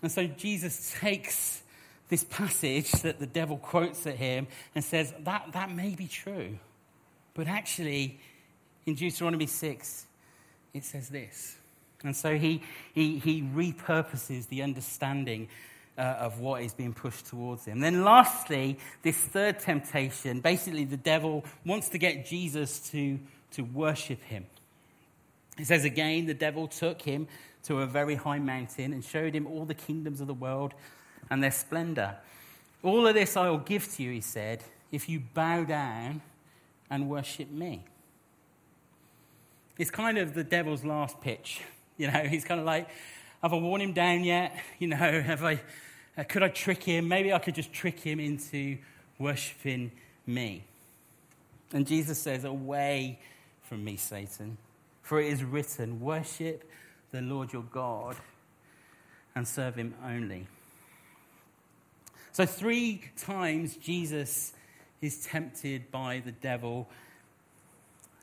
And 0.00 0.10
so 0.10 0.26
Jesus 0.26 0.94
takes 0.98 1.62
this 2.08 2.24
passage 2.24 2.90
that 2.92 3.18
the 3.18 3.26
devil 3.26 3.58
quotes 3.58 4.06
at 4.06 4.16
him 4.16 4.46
and 4.74 4.82
says, 4.82 5.12
that, 5.20 5.48
that 5.52 5.70
may 5.70 5.94
be 5.94 6.06
true. 6.06 6.58
But 7.34 7.48
actually, 7.48 8.18
in 8.86 8.94
Deuteronomy 8.94 9.46
6, 9.46 10.06
it 10.72 10.84
says 10.84 11.10
this. 11.10 11.56
And 12.04 12.16
so 12.16 12.38
he, 12.38 12.62
he, 12.94 13.18
he 13.18 13.42
repurposes 13.42 14.48
the 14.48 14.62
understanding 14.62 15.48
uh, 15.98 16.02
of 16.02 16.40
what 16.40 16.62
is 16.62 16.74
being 16.74 16.92
pushed 16.92 17.26
towards 17.26 17.64
him. 17.64 17.80
Then, 17.80 18.04
lastly, 18.04 18.78
this 19.02 19.16
third 19.16 19.60
temptation 19.60 20.40
basically, 20.40 20.84
the 20.84 20.96
devil 20.96 21.44
wants 21.64 21.88
to 21.90 21.98
get 21.98 22.26
Jesus 22.26 22.80
to, 22.90 23.18
to 23.52 23.62
worship 23.62 24.22
him. 24.22 24.46
It 25.58 25.66
says 25.66 25.84
again, 25.84 26.26
the 26.26 26.34
devil 26.34 26.68
took 26.68 27.00
him 27.00 27.28
to 27.64 27.80
a 27.80 27.86
very 27.86 28.14
high 28.14 28.38
mountain 28.38 28.92
and 28.92 29.04
showed 29.04 29.34
him 29.34 29.46
all 29.46 29.64
the 29.64 29.74
kingdoms 29.74 30.20
of 30.20 30.26
the 30.26 30.34
world 30.34 30.74
and 31.30 31.42
their 31.42 31.50
splendor. 31.50 32.16
All 32.82 33.06
of 33.06 33.14
this 33.14 33.36
I 33.36 33.48
will 33.48 33.58
give 33.58 33.90
to 33.94 34.02
you, 34.02 34.12
he 34.12 34.20
said, 34.20 34.62
if 34.92 35.08
you 35.08 35.22
bow 35.34 35.64
down 35.64 36.20
and 36.90 37.08
worship 37.08 37.50
me. 37.50 37.84
It's 39.78 39.90
kind 39.90 40.18
of 40.18 40.34
the 40.34 40.44
devil's 40.44 40.84
last 40.84 41.20
pitch. 41.20 41.60
You 41.96 42.10
know, 42.10 42.20
he's 42.28 42.44
kind 42.44 42.60
of 42.60 42.66
like, 42.66 42.88
have 43.42 43.52
I 43.52 43.56
worn 43.56 43.80
him 43.80 43.92
down 43.92 44.24
yet? 44.24 44.56
You 44.78 44.88
know, 44.88 44.96
have 44.96 45.44
I, 45.44 45.60
uh, 46.16 46.24
could 46.24 46.42
I 46.42 46.48
trick 46.48 46.82
him? 46.82 47.08
Maybe 47.08 47.32
I 47.32 47.38
could 47.38 47.54
just 47.54 47.72
trick 47.72 48.00
him 48.00 48.20
into 48.20 48.78
worshiping 49.18 49.92
me. 50.26 50.64
And 51.72 51.86
Jesus 51.86 52.18
says, 52.18 52.44
Away 52.44 53.18
from 53.62 53.84
me, 53.84 53.96
Satan, 53.96 54.56
for 55.02 55.20
it 55.20 55.32
is 55.32 55.44
written, 55.44 56.00
Worship 56.00 56.70
the 57.10 57.20
Lord 57.20 57.52
your 57.52 57.64
God 57.64 58.16
and 59.34 59.46
serve 59.46 59.74
him 59.74 59.94
only. 60.04 60.46
So, 62.32 62.44
three 62.44 63.02
times 63.16 63.76
Jesus 63.76 64.52
is 65.00 65.24
tempted 65.24 65.90
by 65.90 66.22
the 66.24 66.32
devil, 66.32 66.88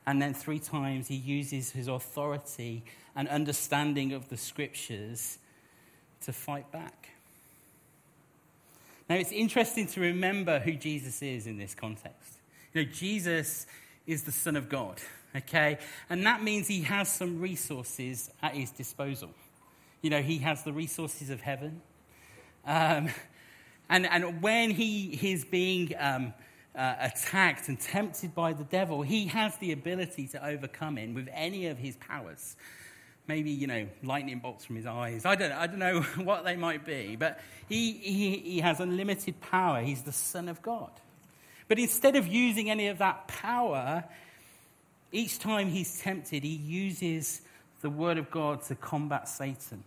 and 0.06 0.22
then 0.22 0.34
three 0.34 0.60
times 0.60 1.08
he 1.08 1.16
uses 1.16 1.72
his 1.72 1.88
authority 1.88 2.84
and 3.16 3.28
understanding 3.28 4.14
of 4.14 4.30
the 4.30 4.38
scriptures 4.38 5.38
to 6.22 6.34
fight 6.34 6.72
back. 6.72 7.10
Now, 9.10 9.16
it's 9.16 9.32
interesting 9.32 9.88
to 9.88 10.00
remember 10.00 10.60
who 10.60 10.74
Jesus 10.74 11.22
is 11.22 11.46
in 11.46 11.58
this 11.58 11.76
context. 11.76 12.40
You 12.74 12.84
know, 12.84 12.92
Jesus 12.92 13.68
is 14.08 14.24
the 14.24 14.32
Son 14.32 14.56
of 14.56 14.70
God, 14.70 15.02
okay? 15.36 15.78
And 16.10 16.26
that 16.26 16.42
means 16.42 16.68
he 16.68 16.82
has 16.84 17.12
some 17.12 17.40
resources 17.40 18.32
at 18.42 18.56
his 18.56 18.72
disposal. 18.72 19.30
You 20.02 20.10
know, 20.10 20.22
he 20.22 20.40
has 20.40 20.64
the 20.64 20.74
resources 20.74 21.30
of 21.30 21.42
heaven. 21.42 21.82
Um, 22.66 23.10
and, 23.90 24.06
and 24.06 24.42
when 24.42 24.72
he 24.72 25.20
is 25.32 25.46
being 25.46 25.94
um, 26.00 26.34
uh, 26.76 26.96
attacked 27.00 27.68
and 27.68 27.80
tempted 27.80 28.34
by 28.34 28.54
the 28.54 28.64
devil, 28.64 29.02
he 29.02 29.28
has 29.28 29.56
the 29.58 29.72
ability 29.72 30.28
to 30.30 30.46
overcome 30.46 30.98
him 30.98 31.14
with 31.14 31.28
any 31.32 31.68
of 31.68 31.78
his 31.78 31.96
powers. 31.98 32.56
Maybe, 33.28 33.52
you 33.52 33.68
know, 33.68 33.88
lightning 34.04 34.40
bolts 34.40 34.66
from 34.66 34.76
his 34.76 34.86
eyes. 34.86 35.26
I 35.26 35.36
don't, 35.36 35.52
I 35.52 35.68
don't 35.68 35.80
know 35.80 36.02
what 36.24 36.44
they 36.44 36.56
might 36.56 36.86
be, 36.86 37.16
but 37.16 37.40
he, 37.70 37.94
he, 37.94 38.38
he 38.38 38.60
has 38.60 38.80
unlimited 38.80 39.40
power. 39.42 39.82
He's 39.82 40.02
the 40.02 40.12
Son 40.12 40.50
of 40.50 40.62
God. 40.62 40.92
But 41.68 41.80
instead 41.80 42.16
of 42.16 42.28
using 42.28 42.70
any 42.70 42.88
of 42.88 42.98
that 42.98 43.28
power, 43.28 44.04
each 45.12 45.40
time 45.40 45.70
he's 45.70 46.00
tempted, 46.02 46.44
he 46.44 46.50
uses 46.50 47.42
the 47.82 47.90
Word 47.90 48.18
of 48.18 48.30
God 48.30 48.64
to 48.64 48.76
combat 48.76 49.30
Satan. 49.30 49.84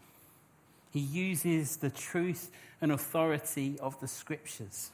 He 0.90 1.00
uses 1.00 1.76
the 1.76 1.90
truth 1.90 2.50
and 2.80 2.92
authority 2.92 3.78
of 3.80 3.98
the 4.00 4.08
scriptures. 4.08 4.90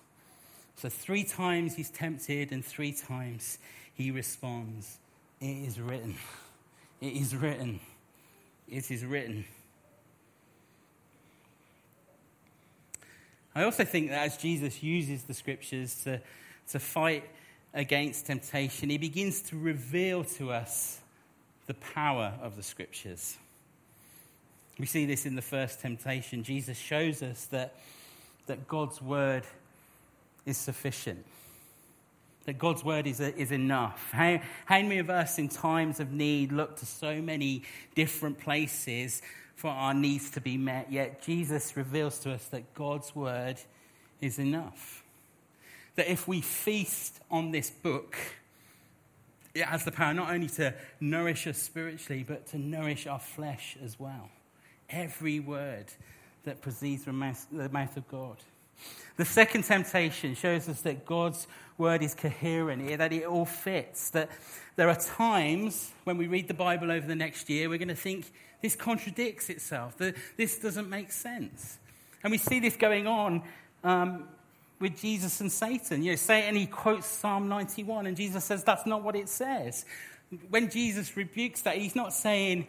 So, 0.77 0.89
three 0.89 1.23
times 1.23 1.77
he's 1.77 1.91
tempted, 1.91 2.51
and 2.51 2.65
three 2.65 2.93
times 2.93 3.59
he 3.95 4.11
responds, 4.11 4.99
It 5.41 5.67
is 5.67 5.79
written. 5.79 6.17
It 7.01 7.13
is 7.15 7.37
written. 7.37 7.81
It 8.73 8.91
is 8.91 9.05
written. 9.05 9.45
I 13.55 13.65
also 13.65 13.85
think 13.85 14.09
that 14.09 14.25
as 14.25 14.39
Jesus 14.39 14.83
uses 14.83 15.25
the 15.25 15.35
scriptures 15.35 16.03
to, 16.05 16.23
to 16.71 16.79
fight 16.79 17.29
against 17.75 18.25
temptation, 18.25 18.89
he 18.89 18.97
begins 18.97 19.43
to 19.43 19.59
reveal 19.59 20.25
to 20.25 20.53
us 20.53 21.01
the 21.67 21.75
power 21.75 22.33
of 22.41 22.57
the 22.57 22.63
scriptures. 22.63 23.37
We 24.79 24.87
see 24.87 25.05
this 25.05 25.27
in 25.27 25.37
the 25.37 25.43
first 25.43 25.81
temptation. 25.81 26.43
Jesus 26.43 26.79
shows 26.79 27.23
us 27.23 27.45
that, 27.47 27.75
that 28.47 28.67
God's 28.67 29.03
word 29.03 29.45
is 30.47 30.57
sufficient, 30.57 31.27
that 32.45 32.59
God's 32.59 32.85
word 32.85 33.07
is, 33.07 33.21
is 33.21 33.53
enough. 33.53 34.11
How, 34.13 34.41
how 34.65 34.83
many 34.83 34.99
of 34.99 35.11
us 35.11 35.39
in 35.39 35.49
times 35.49 36.01
of 36.01 36.13
need 36.13 36.53
look 36.53 36.77
to 36.79 36.87
so 36.87 37.21
many 37.21 37.63
different 37.95 38.39
places 38.39 39.23
for 39.55 39.71
our 39.71 39.95
needs 39.95 40.31
to 40.31 40.41
be 40.41 40.57
met, 40.57 40.91
yet 40.91 41.23
Jesus 41.23 41.77
reveals 41.77 42.19
to 42.21 42.33
us 42.33 42.45
that 42.47 42.75
God's 42.75 43.15
word 43.15 43.57
is 44.21 44.39
enough. 44.39 45.05
That 45.95 46.11
if 46.11 46.27
we 46.27 46.41
feast 46.41 47.21
on 47.31 47.53
this 47.53 47.71
book, 47.71 48.17
it 49.55 49.65
has 49.65 49.85
the 49.85 49.93
power 49.93 50.15
not 50.15 50.31
only 50.31 50.49
to 50.49 50.75
nourish 51.01 51.47
us 51.47 51.59
spiritually, 51.59 52.25
but 52.27 52.47
to 52.49 52.59
nourish 52.59 53.07
our 53.07 53.21
flesh 53.21 53.77
as 53.85 54.01
well 54.01 54.31
every 54.93 55.41
word 55.41 55.87
that 56.45 56.61
proceeds 56.61 57.05
from 57.05 57.19
the 57.53 57.69
mouth 57.71 57.97
of 57.97 58.07
God. 58.09 58.37
The 59.17 59.25
second 59.25 59.65
temptation 59.65 60.35
shows 60.35 60.69
us 60.69 60.81
that 60.83 61.05
God's 61.05 61.47
word 61.79 62.03
is 62.03 62.15
coherent, 62.15 62.99
that 62.99 63.13
it 63.13 63.25
all 63.25 63.45
fits. 63.45 64.11
That 64.11 64.31
there 64.77 64.89
are 64.89 64.97
times 64.97 65.93
when 66.05 66.17
we 66.17 66.27
read 66.27 66.49
the 66.49 66.55
Bible 66.55 66.91
over 66.91 67.07
the 67.07 67.15
next 67.15 67.51
year, 67.51 67.69
we're 67.69 67.79
going 67.79 67.89
to 67.89 67.95
think 67.95 68.33
this 68.63 68.77
contradicts 68.77 69.51
itself, 69.51 69.99
that 69.99 70.15
this 70.37 70.59
doesn't 70.59 70.89
make 70.89 71.13
sense. 71.13 71.79
And 72.23 72.31
we 72.31 72.39
see 72.39 72.61
this 72.61 72.77
going 72.77 73.07
on 73.07 73.43
um, 73.83 74.29
with 74.81 74.99
Jesus 75.01 75.41
and 75.41 75.51
Satan. 75.51 76.03
You 76.03 76.13
know, 76.13 76.17
Satan, 76.17 76.55
he 76.55 76.67
quotes 76.67 77.07
Psalm 77.07 77.49
91, 77.49 78.07
and 78.07 78.17
Jesus 78.17 78.45
says 78.45 78.63
that's 78.65 78.87
not 78.87 79.03
what 79.03 79.17
it 79.17 79.29
says. 79.29 79.85
When 80.49 80.71
Jesus 80.71 81.17
rebukes 81.17 81.63
that, 81.63 81.77
he's 81.77 81.97
not 81.97 82.13
saying, 82.13 82.67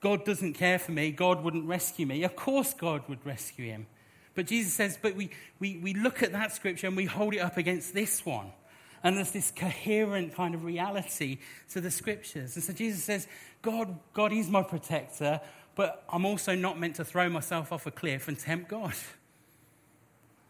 God 0.00 0.24
doesn't 0.24 0.54
care 0.54 0.78
for 0.78 0.92
me, 0.92 1.10
God 1.10 1.44
wouldn't 1.44 1.66
rescue 1.66 2.06
me. 2.06 2.22
Of 2.24 2.34
course, 2.36 2.72
God 2.74 3.02
would 3.08 3.24
rescue 3.26 3.66
him. 3.66 3.86
But 4.34 4.46
Jesus 4.46 4.72
says, 4.72 4.98
but 5.00 5.14
we, 5.14 5.30
we, 5.58 5.78
we 5.78 5.94
look 5.94 6.22
at 6.22 6.32
that 6.32 6.52
scripture 6.52 6.86
and 6.86 6.96
we 6.96 7.04
hold 7.04 7.34
it 7.34 7.38
up 7.38 7.56
against 7.56 7.94
this 7.94 8.24
one. 8.24 8.52
And 9.04 9.16
there's 9.16 9.32
this 9.32 9.50
coherent 9.54 10.34
kind 10.34 10.54
of 10.54 10.64
reality 10.64 11.38
to 11.70 11.80
the 11.80 11.90
scriptures. 11.90 12.54
And 12.54 12.64
so 12.64 12.72
Jesus 12.72 13.02
says, 13.02 13.26
God, 13.60 13.98
God 14.14 14.32
is 14.32 14.48
my 14.48 14.62
protector, 14.62 15.40
but 15.74 16.04
I'm 16.08 16.24
also 16.24 16.54
not 16.54 16.78
meant 16.78 16.96
to 16.96 17.04
throw 17.04 17.28
myself 17.28 17.72
off 17.72 17.86
a 17.86 17.90
cliff 17.90 18.28
and 18.28 18.38
tempt 18.38 18.68
God. 18.68 18.94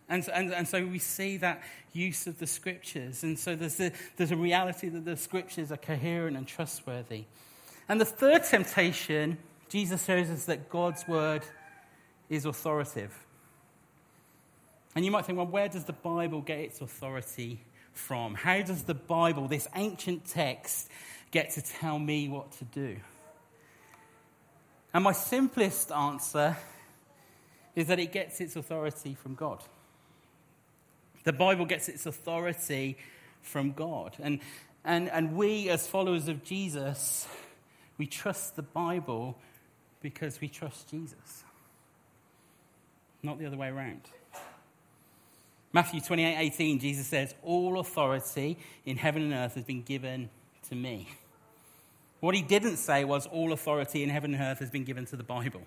And, 0.09 0.29
and, 0.29 0.53
and 0.53 0.69
so 0.69 0.85
we 0.85 0.99
see 0.99 1.39
that 1.39 1.63
use 1.95 2.27
of 2.27 2.39
the 2.39 2.47
scriptures. 2.47 3.23
And 3.23 3.39
so 3.39 3.57
there's 3.57 3.81
a, 3.81 3.93
there's 4.17 4.33
a 4.33 4.37
reality 4.37 4.91
that 4.91 5.07
the 5.07 5.17
scriptures 5.17 5.73
are 5.73 5.79
coherent 5.79 6.37
and 6.37 6.47
trustworthy. 6.47 7.25
And 7.89 7.99
the 8.01 8.05
third 8.05 8.45
temptation, 8.45 9.39
Jesus 9.71 10.05
shows 10.05 10.29
us 10.29 10.45
that 10.45 10.69
God's 10.69 11.09
word 11.09 11.45
is 12.29 12.45
authoritative. 12.45 13.27
And 14.95 15.05
you 15.05 15.11
might 15.11 15.25
think, 15.25 15.39
well, 15.39 15.47
where 15.47 15.69
does 15.69 15.85
the 15.85 15.93
Bible 15.93 16.41
get 16.41 16.59
its 16.59 16.81
authority 16.81 17.61
from? 17.93 18.35
How 18.35 18.61
does 18.63 18.83
the 18.85 18.95
Bible, 18.95 19.49
this 19.49 19.69
ancient 19.75 20.27
text, 20.27 20.91
get 21.31 21.51
to 21.53 21.63
tell 21.63 21.99
me 21.99 22.29
what 22.29 22.53
to 22.53 22.65
do? 22.67 22.97
And 24.93 25.05
my 25.05 25.13
simplest 25.13 25.91
answer 25.91 26.57
is 27.75 27.87
that 27.87 27.99
it 27.99 28.13
gets 28.13 28.41
its 28.41 28.57
authority 28.57 29.15
from 29.15 29.35
God. 29.35 29.63
The 31.25 31.33
Bible 31.33 31.65
gets 31.65 31.89
its 31.89 32.05
authority 32.05 32.99
from 33.41 33.73
God. 33.73 34.17
And, 34.21 34.41
and, 34.85 35.09
and 35.09 35.35
we, 35.35 35.71
as 35.71 35.87
followers 35.87 36.29
of 36.29 36.45
Jesus, 36.45 37.27
we 37.97 38.07
trust 38.07 38.57
the 38.57 38.63
Bible 38.63 39.39
because 40.03 40.41
we 40.41 40.49
trust 40.49 40.91
Jesus, 40.91 41.45
not 43.23 43.39
the 43.39 43.47
other 43.47 43.57
way 43.57 43.69
around. 43.69 44.03
Matthew 45.73 46.01
28 46.01 46.37
18, 46.37 46.79
Jesus 46.79 47.07
says, 47.07 47.35
All 47.43 47.79
authority 47.79 48.59
in 48.85 48.97
heaven 48.97 49.23
and 49.23 49.33
earth 49.33 49.55
has 49.55 49.65
been 49.65 49.83
given 49.83 50.29
to 50.69 50.75
me. 50.75 51.09
What 52.21 52.35
he 52.35 52.43
didn't 52.43 52.77
say 52.77 53.05
was, 53.05 53.27
All 53.27 53.53
authority 53.53 54.03
in 54.03 54.11
heaven 54.11 54.35
and 54.35 54.43
earth 54.43 54.59
has 54.59 54.71
been 54.71 54.85
given 54.85 55.07
to 55.07 55.17
the 55.17 55.23
Bible. 55.23 55.63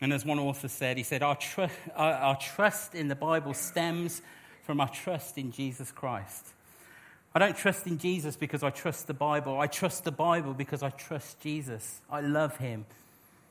And 0.00 0.12
as 0.12 0.24
one 0.24 0.38
author 0.38 0.68
said, 0.68 0.96
he 0.96 1.02
said, 1.02 1.22
Our, 1.22 1.36
tr- 1.36 1.62
our, 1.94 2.12
our 2.12 2.36
trust 2.36 2.94
in 2.94 3.08
the 3.08 3.14
Bible 3.14 3.54
stems 3.54 4.20
from 4.64 4.80
our 4.80 4.88
trust 4.88 5.38
in 5.38 5.52
Jesus 5.52 5.92
Christ. 5.92 6.48
I 7.34 7.38
don't 7.38 7.56
trust 7.56 7.86
in 7.86 7.98
Jesus 7.98 8.36
because 8.36 8.62
I 8.62 8.70
trust 8.70 9.06
the 9.06 9.14
Bible. 9.14 9.58
I 9.60 9.66
trust 9.66 10.04
the 10.04 10.12
Bible 10.12 10.54
because 10.54 10.82
I 10.82 10.90
trust 10.90 11.40
Jesus. 11.40 12.00
I 12.10 12.20
love 12.20 12.56
him. 12.58 12.86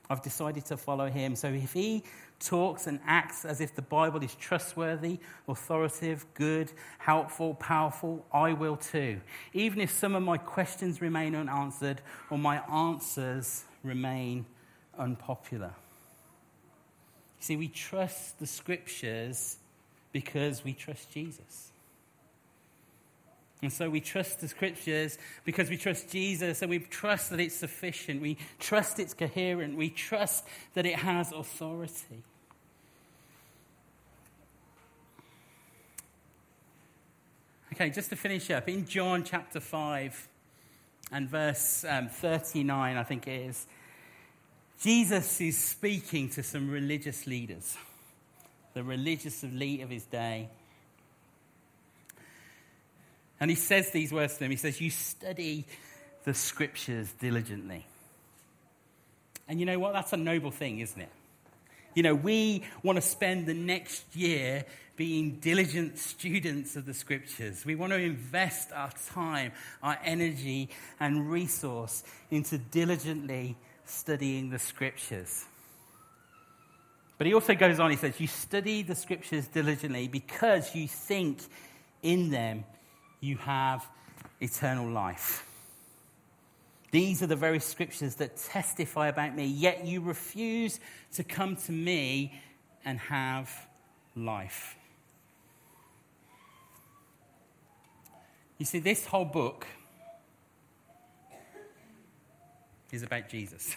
I've 0.09 0.21
decided 0.21 0.65
to 0.65 0.77
follow 0.77 1.09
him. 1.09 1.35
So 1.35 1.47
if 1.47 1.73
he 1.73 2.03
talks 2.39 2.87
and 2.87 2.99
acts 3.05 3.45
as 3.45 3.61
if 3.61 3.73
the 3.75 3.81
Bible 3.81 4.21
is 4.21 4.35
trustworthy, 4.35 5.19
authoritative, 5.47 6.25
good, 6.33 6.71
helpful, 6.97 7.55
powerful, 7.55 8.25
I 8.33 8.53
will 8.53 8.77
too. 8.77 9.21
Even 9.53 9.81
if 9.81 9.91
some 9.91 10.15
of 10.15 10.23
my 10.23 10.37
questions 10.37 11.01
remain 11.01 11.35
unanswered 11.35 12.01
or 12.29 12.37
my 12.37 12.57
answers 12.69 13.63
remain 13.83 14.45
unpopular. 14.97 15.73
See, 17.39 17.55
we 17.55 17.67
trust 17.67 18.39
the 18.39 18.47
scriptures 18.47 19.57
because 20.13 20.63
we 20.63 20.73
trust 20.73 21.11
Jesus. 21.11 21.72
And 23.63 23.71
so 23.71 23.89
we 23.89 24.01
trust 24.01 24.41
the 24.41 24.49
scriptures 24.49 25.17
because 25.45 25.69
we 25.69 25.77
trust 25.77 26.09
Jesus 26.09 26.61
and 26.61 26.69
we 26.69 26.79
trust 26.79 27.29
that 27.29 27.39
it's 27.39 27.55
sufficient. 27.55 28.21
We 28.21 28.37
trust 28.59 28.99
it's 28.99 29.13
coherent. 29.13 29.77
We 29.77 29.89
trust 29.89 30.43
that 30.73 30.85
it 30.85 30.97
has 30.97 31.31
authority. 31.31 32.23
Okay, 37.71 37.89
just 37.89 38.09
to 38.09 38.17
finish 38.17 38.51
up, 38.51 38.67
in 38.67 38.85
John 38.85 39.23
chapter 39.23 39.61
5 39.61 40.27
and 41.13 41.29
verse 41.29 41.85
um, 41.87 42.09
39, 42.09 42.97
I 42.97 43.03
think 43.03 43.29
it 43.29 43.47
is, 43.47 43.65
Jesus 44.81 45.39
is 45.39 45.57
speaking 45.57 46.29
to 46.31 46.43
some 46.43 46.69
religious 46.69 47.25
leaders, 47.25 47.77
the 48.73 48.83
religious 48.83 49.41
elite 49.41 49.79
of 49.79 49.89
his 49.89 50.03
day. 50.03 50.49
And 53.43 53.49
he 53.49 53.57
says 53.57 53.89
these 53.89 54.13
words 54.13 54.35
to 54.35 54.39
them. 54.39 54.51
He 54.51 54.55
says, 54.55 54.79
You 54.79 54.89
study 54.89 55.65
the 56.23 56.33
scriptures 56.33 57.11
diligently. 57.19 57.85
And 59.49 59.59
you 59.59 59.65
know 59.65 59.79
what? 59.79 59.91
That's 59.91 60.13
a 60.13 60.17
noble 60.17 60.49
thing, 60.49 60.79
isn't 60.79 61.01
it? 61.01 61.09
You 61.93 62.03
know, 62.03 62.15
we 62.15 62.63
want 62.83 62.95
to 62.95 63.01
spend 63.01 63.45
the 63.45 63.53
next 63.53 64.15
year 64.15 64.63
being 64.95 65.39
diligent 65.41 65.97
students 65.97 66.77
of 66.77 66.85
the 66.85 66.93
scriptures. 66.93 67.65
We 67.65 67.75
want 67.75 67.91
to 67.91 67.99
invest 67.99 68.71
our 68.71 68.91
time, 69.09 69.51
our 69.81 69.99
energy, 70.05 70.69
and 71.01 71.29
resource 71.29 72.05
into 72.31 72.57
diligently 72.57 73.57
studying 73.83 74.51
the 74.51 74.59
scriptures. 74.59 75.43
But 77.17 77.27
he 77.27 77.33
also 77.33 77.55
goes 77.55 77.81
on, 77.81 77.91
he 77.91 77.97
says, 77.97 78.21
You 78.21 78.27
study 78.27 78.83
the 78.83 78.95
scriptures 78.95 79.47
diligently 79.47 80.07
because 80.07 80.73
you 80.73 80.87
think 80.87 81.39
in 82.01 82.29
them 82.29 82.63
you 83.23 83.37
have 83.37 83.87
eternal 84.41 84.87
life. 84.89 85.47
These 86.91 87.23
are 87.23 87.27
the 87.27 87.35
very 87.35 87.59
scriptures 87.59 88.15
that 88.15 88.37
testify 88.37 89.07
about 89.07 89.35
me, 89.35 89.45
yet 89.45 89.85
you 89.85 90.01
refuse 90.01 90.79
to 91.13 91.23
come 91.23 91.55
to 91.55 91.71
me 91.71 92.39
and 92.85 92.99
have 92.99 93.49
life. 94.15 94.75
You 98.59 98.65
see, 98.65 98.79
this 98.79 99.05
whole 99.05 99.25
book 99.25 99.65
is 102.91 103.03
about 103.03 103.29
Jesus. 103.29 103.75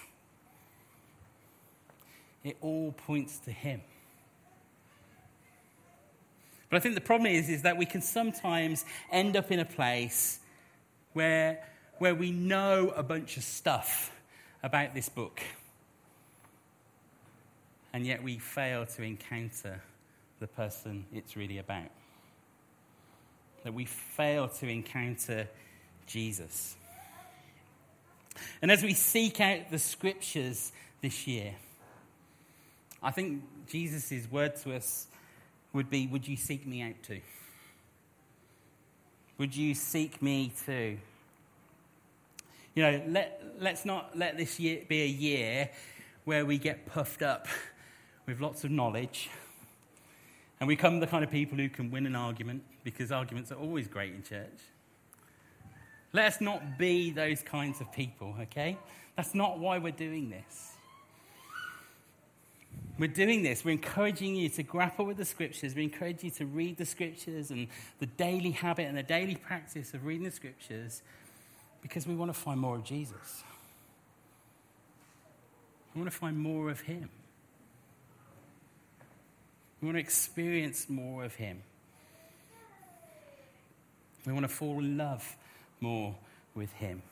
It 2.45 2.57
all 2.61 2.93
points 2.93 3.39
to 3.41 3.51
him. 3.51 3.81
But 6.69 6.77
I 6.77 6.81
think 6.81 6.95
the 6.95 7.01
problem 7.01 7.31
is, 7.31 7.49
is 7.49 7.63
that 7.63 7.77
we 7.77 7.87
can 7.87 8.03
sometimes 8.03 8.85
end 9.13 9.37
up 9.37 9.51
in 9.51 9.61
a 9.61 9.65
place 9.65 10.41
where 11.13 11.63
where 11.99 12.15
we 12.15 12.31
know 12.31 12.93
a 12.95 13.03
bunch 13.03 13.37
of 13.37 13.43
stuff 13.43 14.13
about 14.63 14.95
this 14.95 15.09
book, 15.09 15.41
and 17.93 18.07
yet 18.07 18.23
we 18.23 18.39
fail 18.39 18.85
to 18.85 19.03
encounter 19.03 19.81
the 20.41 20.47
person 20.47 21.07
it's 21.13 21.37
really 21.37 21.59
about. 21.59 21.91
That 23.65 23.73
we 23.73 23.87
fail 23.87 24.49
to 24.49 24.69
encounter 24.69 25.49
Jesus. 26.07 26.77
And 28.61 28.71
as 28.71 28.83
we 28.83 28.93
seek 28.93 29.41
out 29.41 29.71
the 29.71 29.79
scriptures 29.79 30.73
this 31.01 31.27
year, 31.27 31.55
I 33.03 33.11
think 33.11 33.43
Jesus' 33.67 34.31
word 34.31 34.57
to 34.57 34.77
us 34.77 35.07
would 35.77 35.91
be 35.91 36.07
Would 36.09 36.27
you 36.27 36.37
seek 36.37 36.67
me 36.67 36.83
out 36.83 37.03
too? 37.03 37.21
Would 39.39 39.55
you 39.55 39.75
seek 39.75 40.21
me 40.23 40.53
too? 40.65 40.99
You 42.75 42.83
know, 42.83 43.03
let, 43.09 43.43
let's 43.59 43.85
not 43.85 44.19
let 44.19 44.37
this 44.37 44.59
year 44.59 44.83
be 44.89 45.03
a 45.03 45.07
year 45.07 45.71
where 46.25 46.45
we 46.45 46.59
get 46.59 46.87
puffed 46.87 47.23
up 47.23 47.47
with 48.27 48.41
lots 48.41 48.65
of 48.65 48.71
knowledge 48.71 49.31
and 50.59 50.69
we 50.69 50.77
become 50.77 51.01
the 51.01 51.07
kind 51.07 51.23
of 51.23 51.31
people 51.31 51.59
who 51.59 51.69
can 51.69 51.91
win 51.91 52.07
an 52.07 52.17
argument 52.17 52.63
because 52.83 53.13
arguments 53.13 53.53
are 53.53 53.57
always 53.57 53.89
great 53.89 54.15
in 54.15 54.23
church. 54.23 54.59
Let 56.13 56.27
us 56.27 56.41
not 56.41 56.79
be 56.79 57.11
those 57.11 57.43
kinds 57.43 57.81
of 57.81 57.93
people, 57.93 58.35
okay? 58.41 58.79
That's 59.17 59.35
not 59.35 59.59
why 59.59 59.79
we're 59.79 59.93
doing 59.93 60.31
this. 60.31 60.76
We're 62.99 63.09
doing 63.09 63.43
this. 63.43 63.65
We're 63.65 63.73
encouraging 63.73 64.37
you 64.37 64.49
to 64.51 64.63
grapple 64.63 65.05
with 65.05 65.19
the 65.19 65.25
scriptures. 65.25 65.75
We 65.75 65.83
encourage 65.83 66.25
you 66.25 66.31
to 66.31 66.47
read 66.47 66.79
the 66.79 66.87
scriptures 66.87 67.51
and 67.51 67.69
the 67.99 68.07
daily 68.07 68.53
habit 68.53 68.87
and 68.87 68.97
the 68.97 69.03
daily 69.03 69.35
practice 69.35 69.93
of 69.93 70.07
reading 70.07 70.25
the 70.25 70.31
scriptures 70.31 71.03
because 71.83 72.07
we 72.07 72.15
want 72.15 72.33
to 72.33 72.39
find 72.39 72.59
more 72.59 72.77
of 72.77 72.85
Jesus. 72.85 73.45
We 75.95 76.01
want 76.01 76.11
to 76.11 76.19
find 76.19 76.39
more 76.39 76.71
of 76.71 76.81
Him. 76.81 77.11
We 79.81 79.87
want 79.87 79.97
to 79.97 80.01
experience 80.01 80.89
more 80.89 81.25
of 81.25 81.35
Him. 81.35 81.63
We 84.27 84.33
want 84.33 84.45
to 84.45 84.49
fall 84.49 84.79
in 84.79 84.97
love 84.97 85.37
more 85.81 86.17
with 86.55 86.73
Him. 86.73 87.03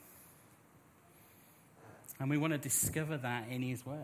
And 2.19 2.31
we 2.31 2.39
want 2.39 2.53
to 2.53 2.59
discover 2.59 3.19
that 3.19 3.49
in 3.51 3.63
His 3.63 3.85
Word. 3.85 3.97